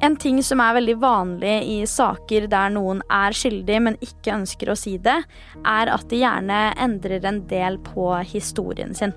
En 0.02 0.16
ting 0.16 0.38
som 0.42 0.62
er 0.64 0.78
veldig 0.78 0.96
vanlig 1.02 1.56
i 1.68 1.78
saker 1.86 2.46
der 2.50 2.72
noen 2.72 3.02
er 3.12 3.36
skyldig, 3.36 3.80
men 3.84 3.98
ikke 4.00 4.38
ønsker 4.38 4.72
å 4.72 4.78
si 4.78 4.96
det, 4.98 5.18
er 5.60 5.92
at 5.92 6.06
de 6.10 6.22
gjerne 6.22 6.60
endrer 6.80 7.26
en 7.28 7.42
del 7.50 7.76
på 7.84 8.14
historien 8.32 8.96
sin. 8.96 9.12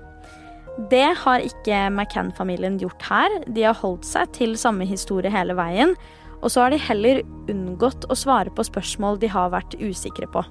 Det 0.74 1.06
har 1.22 1.44
ikke 1.44 1.84
McCann-familien 1.92 2.80
gjort 2.82 3.02
her. 3.06 3.38
De 3.46 3.62
har 3.62 3.78
holdt 3.78 4.06
seg 4.08 4.32
til 4.34 4.56
samme 4.58 4.86
historie 4.88 5.30
hele 5.30 5.54
veien. 5.54 5.94
Og 6.42 6.50
så 6.50 6.64
har 6.64 6.74
de 6.74 6.82
heller 6.82 7.22
unngått 7.48 8.08
å 8.10 8.18
svare 8.18 8.50
på 8.52 8.66
spørsmål 8.66 9.20
de 9.22 9.30
har 9.30 9.54
vært 9.54 9.78
usikre 9.78 10.26
på. 10.34 10.42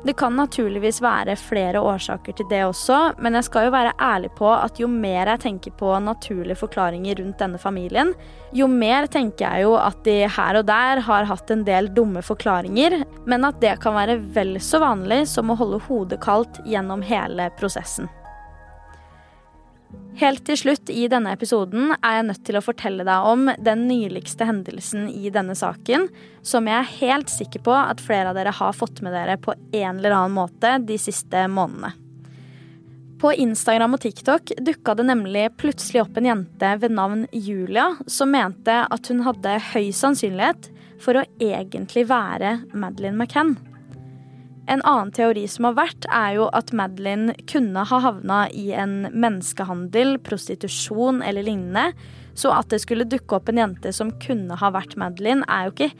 Det 0.00 0.14
kan 0.16 0.32
naturligvis 0.32 1.02
være 1.04 1.34
flere 1.36 1.80
årsaker 1.84 2.32
til 2.38 2.46
det 2.48 2.62
også, 2.64 2.96
men 3.20 3.36
jeg 3.36 3.44
skal 3.50 3.66
jo 3.66 3.72
være 3.74 3.92
ærlig 4.00 4.30
på 4.38 4.48
at 4.48 4.78
jo 4.80 4.86
mer 4.88 5.28
jeg 5.28 5.42
tenker 5.42 5.74
på 5.76 5.90
naturlige 6.00 6.56
forklaringer 6.56 7.18
rundt 7.20 7.36
denne 7.42 7.60
familien, 7.60 8.14
jo 8.56 8.64
mer 8.64 9.10
tenker 9.12 9.44
jeg 9.44 9.66
jo 9.66 9.74
at 9.76 10.00
de 10.08 10.22
her 10.24 10.60
og 10.62 10.64
der 10.70 11.02
har 11.04 11.28
hatt 11.28 11.52
en 11.52 11.66
del 11.68 11.90
dumme 11.92 12.24
forklaringer, 12.24 13.02
men 13.28 13.44
at 13.44 13.60
det 13.60 13.74
kan 13.84 13.98
være 13.98 14.16
vel 14.32 14.56
så 14.64 14.80
vanlig 14.80 15.26
som 15.34 15.52
å 15.52 15.58
holde 15.60 15.82
hodet 15.90 16.22
kaldt 16.24 16.62
gjennom 16.64 17.04
hele 17.04 17.50
prosessen. 17.60 18.08
Helt 20.20 20.42
til 20.44 20.58
slutt 20.58 20.90
i 20.92 21.06
denne 21.08 21.32
episoden 21.32 21.94
er 21.94 22.18
jeg 22.18 22.26
nødt 22.28 22.42
til 22.44 22.58
å 22.58 22.64
fortelle 22.64 23.06
deg 23.08 23.28
om 23.30 23.46
den 23.62 23.86
nyligste 23.88 24.44
hendelsen 24.44 25.06
i 25.08 25.30
denne 25.32 25.54
saken, 25.56 26.08
som 26.44 26.68
jeg 26.68 26.76
er 26.76 26.92
helt 26.98 27.32
sikker 27.32 27.62
på 27.64 27.72
at 27.72 28.02
flere 28.04 28.32
av 28.32 28.36
dere 28.36 28.52
har 28.52 28.76
fått 28.76 29.00
med 29.06 29.16
dere 29.16 29.38
på 29.40 29.54
en 29.56 29.96
eller 29.96 30.16
annen 30.18 30.36
måte 30.36 30.76
de 30.84 30.98
siste 31.00 31.46
månedene. 31.48 31.94
På 33.20 33.32
Instagram 33.36 33.96
og 33.96 34.00
TikTok 34.00 34.52
dukka 34.64 34.94
det 34.96 35.04
nemlig 35.08 35.46
plutselig 35.60 36.06
opp 36.06 36.16
en 36.16 36.28
jente 36.30 36.74
ved 36.80 36.94
navn 36.96 37.26
Julia 37.36 37.90
som 38.08 38.32
mente 38.32 38.78
at 38.80 39.10
hun 39.12 39.20
hadde 39.26 39.58
høy 39.72 39.90
sannsynlighet 39.92 40.70
for 41.00 41.20
å 41.20 41.26
egentlig 41.40 42.06
være 42.08 42.62
Madeleine 42.72 43.20
McCann. 43.20 43.58
En 44.70 44.82
annen 44.86 45.10
teori 45.10 45.48
som 45.50 45.66
har 45.66 45.74
vært, 45.80 46.06
er 46.14 46.36
jo 46.36 46.46
at 46.54 46.70
Madeline 46.76 47.34
kunne 47.50 47.82
ha 47.90 47.98
havna 48.04 48.44
i 48.54 48.68
en 48.70 49.08
menneskehandel, 49.10 50.14
prostitusjon 50.22 51.24
eller 51.26 51.42
lignende. 51.46 51.90
Så 52.38 52.52
at 52.54 52.70
det 52.70 52.78
skulle 52.84 53.08
dukke 53.10 53.40
opp 53.40 53.50
en 53.50 53.58
jente 53.58 53.90
som 53.92 54.12
kunne 54.22 54.54
ha 54.60 54.70
vært 54.70 54.94
Madeline, 55.00 55.42
er 55.50 55.66
jo 55.66 55.74
ikke 55.74 55.90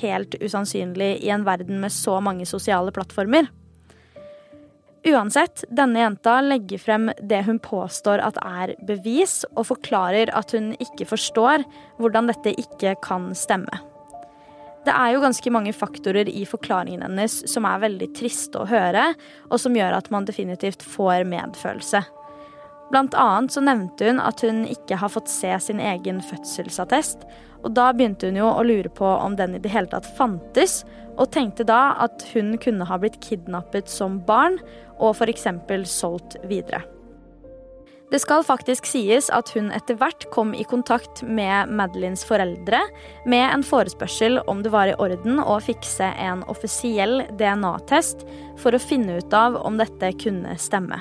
helt 0.00 0.36
usannsynlig 0.38 1.16
i 1.24 1.32
en 1.34 1.46
verden 1.48 1.82
med 1.82 1.90
så 1.90 2.20
mange 2.22 2.46
sosiale 2.46 2.94
plattformer. 2.94 3.50
Uansett, 5.10 5.64
denne 5.72 6.02
jenta 6.02 6.38
legger 6.44 6.78
frem 6.78 7.10
det 7.24 7.42
hun 7.46 7.58
påstår 7.64 8.20
at 8.22 8.38
er 8.44 8.76
bevis, 8.86 9.40
og 9.56 9.72
forklarer 9.72 10.30
at 10.36 10.52
hun 10.54 10.74
ikke 10.78 11.08
forstår 11.08 11.64
hvordan 11.98 12.30
dette 12.30 12.54
ikke 12.60 12.94
kan 13.02 13.32
stemme. 13.34 13.89
Det 14.86 14.92
er 14.94 15.12
jo 15.12 15.20
ganske 15.20 15.50
mange 15.52 15.74
faktorer 15.76 16.28
i 16.32 16.46
forklaringen 16.48 17.02
hennes 17.04 17.42
som 17.50 17.66
er 17.68 17.82
veldig 17.82 18.08
triste 18.16 18.62
å 18.62 18.68
høre, 18.70 19.10
og 19.50 19.60
som 19.60 19.76
gjør 19.76 19.98
at 19.98 20.08
man 20.14 20.28
definitivt 20.28 20.84
får 20.86 21.26
medfølelse. 21.28 22.00
Blant 22.90 23.14
annet 23.14 23.54
så 23.54 23.62
nevnte 23.62 24.08
hun 24.08 24.22
at 24.24 24.40
hun 24.42 24.64
ikke 24.66 24.98
har 24.98 25.12
fått 25.12 25.30
se 25.30 25.52
sin 25.62 25.82
egen 25.84 26.18
fødselsattest, 26.26 27.22
og 27.60 27.74
da 27.76 27.90
begynte 27.94 28.30
hun 28.30 28.40
jo 28.40 28.48
å 28.50 28.64
lure 28.66 28.90
på 28.90 29.06
om 29.06 29.36
den 29.38 29.54
i 29.54 29.60
det 29.62 29.70
hele 29.70 29.90
tatt 29.92 30.08
fantes, 30.16 30.80
og 31.20 31.30
tenkte 31.34 31.66
da 31.68 31.92
at 32.00 32.24
hun 32.32 32.56
kunne 32.62 32.88
ha 32.88 32.98
blitt 32.98 33.20
kidnappet 33.22 33.90
som 33.92 34.18
barn 34.26 34.56
og 34.96 35.12
f.eks. 35.12 35.46
solgt 35.92 36.40
videre. 36.48 36.82
Det 38.10 38.18
skal 38.18 38.42
faktisk 38.42 38.88
sies 38.90 39.28
at 39.30 39.52
hun 39.54 39.68
etter 39.70 39.94
hvert 40.00 40.24
kom 40.34 40.50
i 40.50 40.64
kontakt 40.66 41.22
med 41.22 41.70
Madelines 41.70 42.24
foreldre 42.26 42.80
med 43.30 43.44
en 43.44 43.62
forespørsel 43.62 44.40
om 44.50 44.64
det 44.64 44.72
var 44.74 44.90
i 44.90 44.96
orden 44.98 45.38
å 45.38 45.60
fikse 45.62 46.08
en 46.18 46.42
offisiell 46.50 47.22
DNA-test 47.38 48.26
for 48.58 48.74
å 48.74 48.82
finne 48.82 49.20
ut 49.20 49.36
av 49.36 49.60
om 49.62 49.78
dette 49.78 50.10
kunne 50.18 50.56
stemme. 50.58 50.98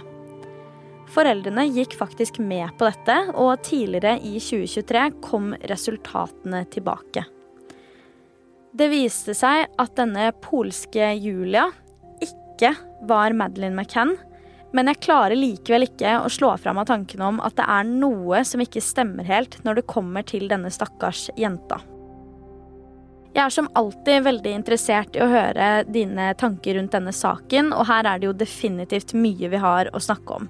Foreldrene 1.09 1.65
gikk 1.73 1.95
faktisk 1.97 2.37
med 2.37 2.69
på 2.77 2.85
dette, 2.85 3.17
og 3.33 3.63
tidligere 3.65 4.19
i 4.21 4.37
2023 4.37 5.07
kom 5.25 5.55
resultatene 5.71 6.61
tilbake. 6.69 7.25
Det 8.69 8.85
viste 8.91 9.33
seg 9.33 9.65
at 9.81 9.95
denne 9.97 10.29
polske 10.45 11.15
Julia 11.17 11.65
ikke 12.21 12.75
var 13.09 13.33
Madeleine 13.33 13.73
McCann, 13.73 14.13
men 14.75 14.91
jeg 14.91 15.01
klarer 15.07 15.37
likevel 15.37 15.87
ikke 15.87 16.19
å 16.23 16.31
slå 16.31 16.51
fra 16.61 16.73
meg 16.77 16.89
tanken 16.89 17.23
om 17.25 17.39
at 17.41 17.55
det 17.57 17.65
er 17.65 17.87
noe 17.89 18.43
som 18.45 18.61
ikke 18.61 18.83
stemmer 18.83 19.25
helt 19.25 19.57
når 19.65 19.79
det 19.79 19.89
kommer 19.89 20.25
til 20.27 20.45
denne 20.51 20.71
stakkars 20.73 21.29
jenta. 21.39 21.79
Jeg 23.29 23.43
er 23.45 23.53
som 23.53 23.69
alltid 23.77 24.23
veldig 24.25 24.53
interessert 24.57 25.17
i 25.17 25.21
å 25.21 25.29
høre 25.29 25.67
dine 25.85 26.31
tanker 26.37 26.75
rundt 26.79 26.95
denne 26.95 27.13
saken, 27.13 27.69
og 27.77 27.85
her 27.89 28.07
er 28.09 28.21
det 28.21 28.29
jo 28.29 28.37
definitivt 28.37 29.13
mye 29.17 29.51
vi 29.51 29.61
har 29.61 29.91
å 29.93 30.01
snakke 30.01 30.39
om. 30.41 30.49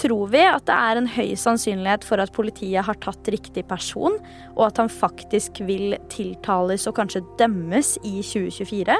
Tror 0.00 0.30
vi 0.32 0.42
at 0.42 0.64
det 0.66 0.74
er 0.74 0.98
en 0.98 1.08
høy 1.12 1.30
sannsynlighet 1.38 2.06
for 2.06 2.22
at 2.22 2.32
politiet 2.34 2.86
har 2.86 2.98
tatt 3.02 3.30
riktig 3.30 3.66
person, 3.70 4.18
og 4.56 4.62
at 4.66 4.82
han 4.82 4.90
faktisk 4.90 5.62
vil 5.68 5.94
tiltales 6.10 6.86
og 6.90 6.96
kanskje 6.98 7.22
dømmes 7.38 7.96
i 8.02 8.18
2024? 8.26 8.98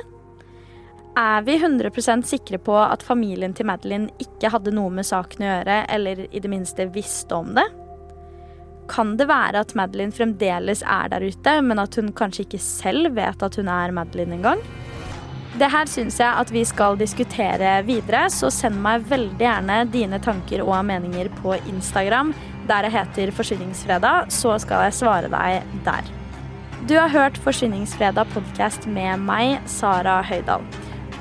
Er 1.19 1.43
vi 1.43 1.57
100% 1.59 2.23
sikre 2.23 2.59
på 2.63 2.75
at 2.79 3.03
familien 3.03 3.55
til 3.57 3.67
Madeline 3.67 4.13
ikke 4.23 4.53
hadde 4.55 4.73
noe 4.75 4.93
med 4.95 5.07
saken 5.09 5.43
å 5.43 5.49
gjøre, 5.49 5.79
eller 5.91 6.27
i 6.31 6.43
det 6.43 6.51
minste 6.51 6.87
visste 6.95 7.35
om 7.35 7.51
det? 7.57 7.67
Kan 8.91 9.17
det 9.19 9.27
være 9.31 9.63
at 9.63 9.75
Madeline 9.79 10.15
fremdeles 10.15 10.85
er 10.87 11.11
der 11.11 11.27
ute, 11.27 11.57
men 11.67 11.83
at 11.83 11.99
hun 11.99 12.13
kanskje 12.15 12.47
ikke 12.47 12.63
selv 12.63 13.15
vet 13.19 13.43
at 13.43 13.59
hun 13.59 13.71
er 13.71 13.95
Madeline 13.95 14.39
engang? 14.39 14.63
Det 15.59 15.67
her 15.71 15.91
syns 15.91 16.21
jeg 16.21 16.31
at 16.31 16.51
vi 16.55 16.63
skal 16.67 16.99
diskutere 16.99 17.81
videre, 17.87 18.29
så 18.31 18.53
send 18.55 18.79
meg 18.83 19.03
veldig 19.11 19.43
gjerne 19.43 19.81
dine 19.91 20.21
tanker 20.23 20.63
og 20.63 20.79
meninger 20.87 21.31
på 21.41 21.57
Instagram, 21.73 22.31
der 22.71 22.87
jeg 22.87 22.95
heter 22.95 23.35
Forsyningsfredag, 23.35 24.31
så 24.31 24.55
skal 24.63 24.87
jeg 24.87 24.99
svare 25.01 25.33
deg 25.33 25.75
der. 25.87 26.15
Du 26.87 26.95
har 26.97 27.11
hørt 27.13 27.43
Forsyningsfredag 27.43 28.31
podkast 28.31 28.87
med 28.87 29.27
meg, 29.27 29.59
Sara 29.69 30.21
Høydahl. 30.23 30.63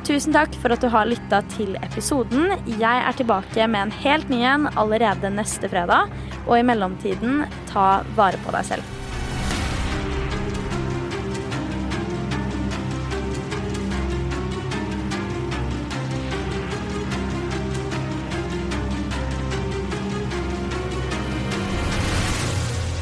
Tusen 0.08 0.34
takk 0.34 0.56
for 0.62 0.74
at 0.74 0.82
du 0.82 0.90
har 0.90 1.10
lytta 1.10 1.42
til 1.54 1.76
episoden. 1.84 2.56
Jeg 2.80 3.04
er 3.06 3.18
tilbake 3.18 3.68
med 3.70 3.88
en 3.88 3.98
helt 4.02 4.32
ny 4.32 4.42
en 4.48 4.70
allerede 4.74 5.30
neste 5.34 5.70
fredag. 5.70 6.10
Og 6.48 6.56
i 6.58 6.66
mellomtiden, 6.66 7.44
ta 7.70 8.02
vare 8.18 8.40
på 8.46 8.56
deg 8.56 8.72
selv. 8.72 8.96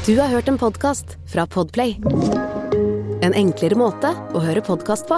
Du 0.08 0.14
har 0.20 0.30
hørt 0.32 0.48
en 0.48 0.58
podkast 0.58 1.18
fra 1.28 1.44
Podplay. 1.48 1.98
En 3.20 3.34
enklere 3.36 3.76
måte 3.76 4.14
å 4.32 4.40
høre 4.40 4.64
podkast 4.64 5.10
på. 5.10 5.18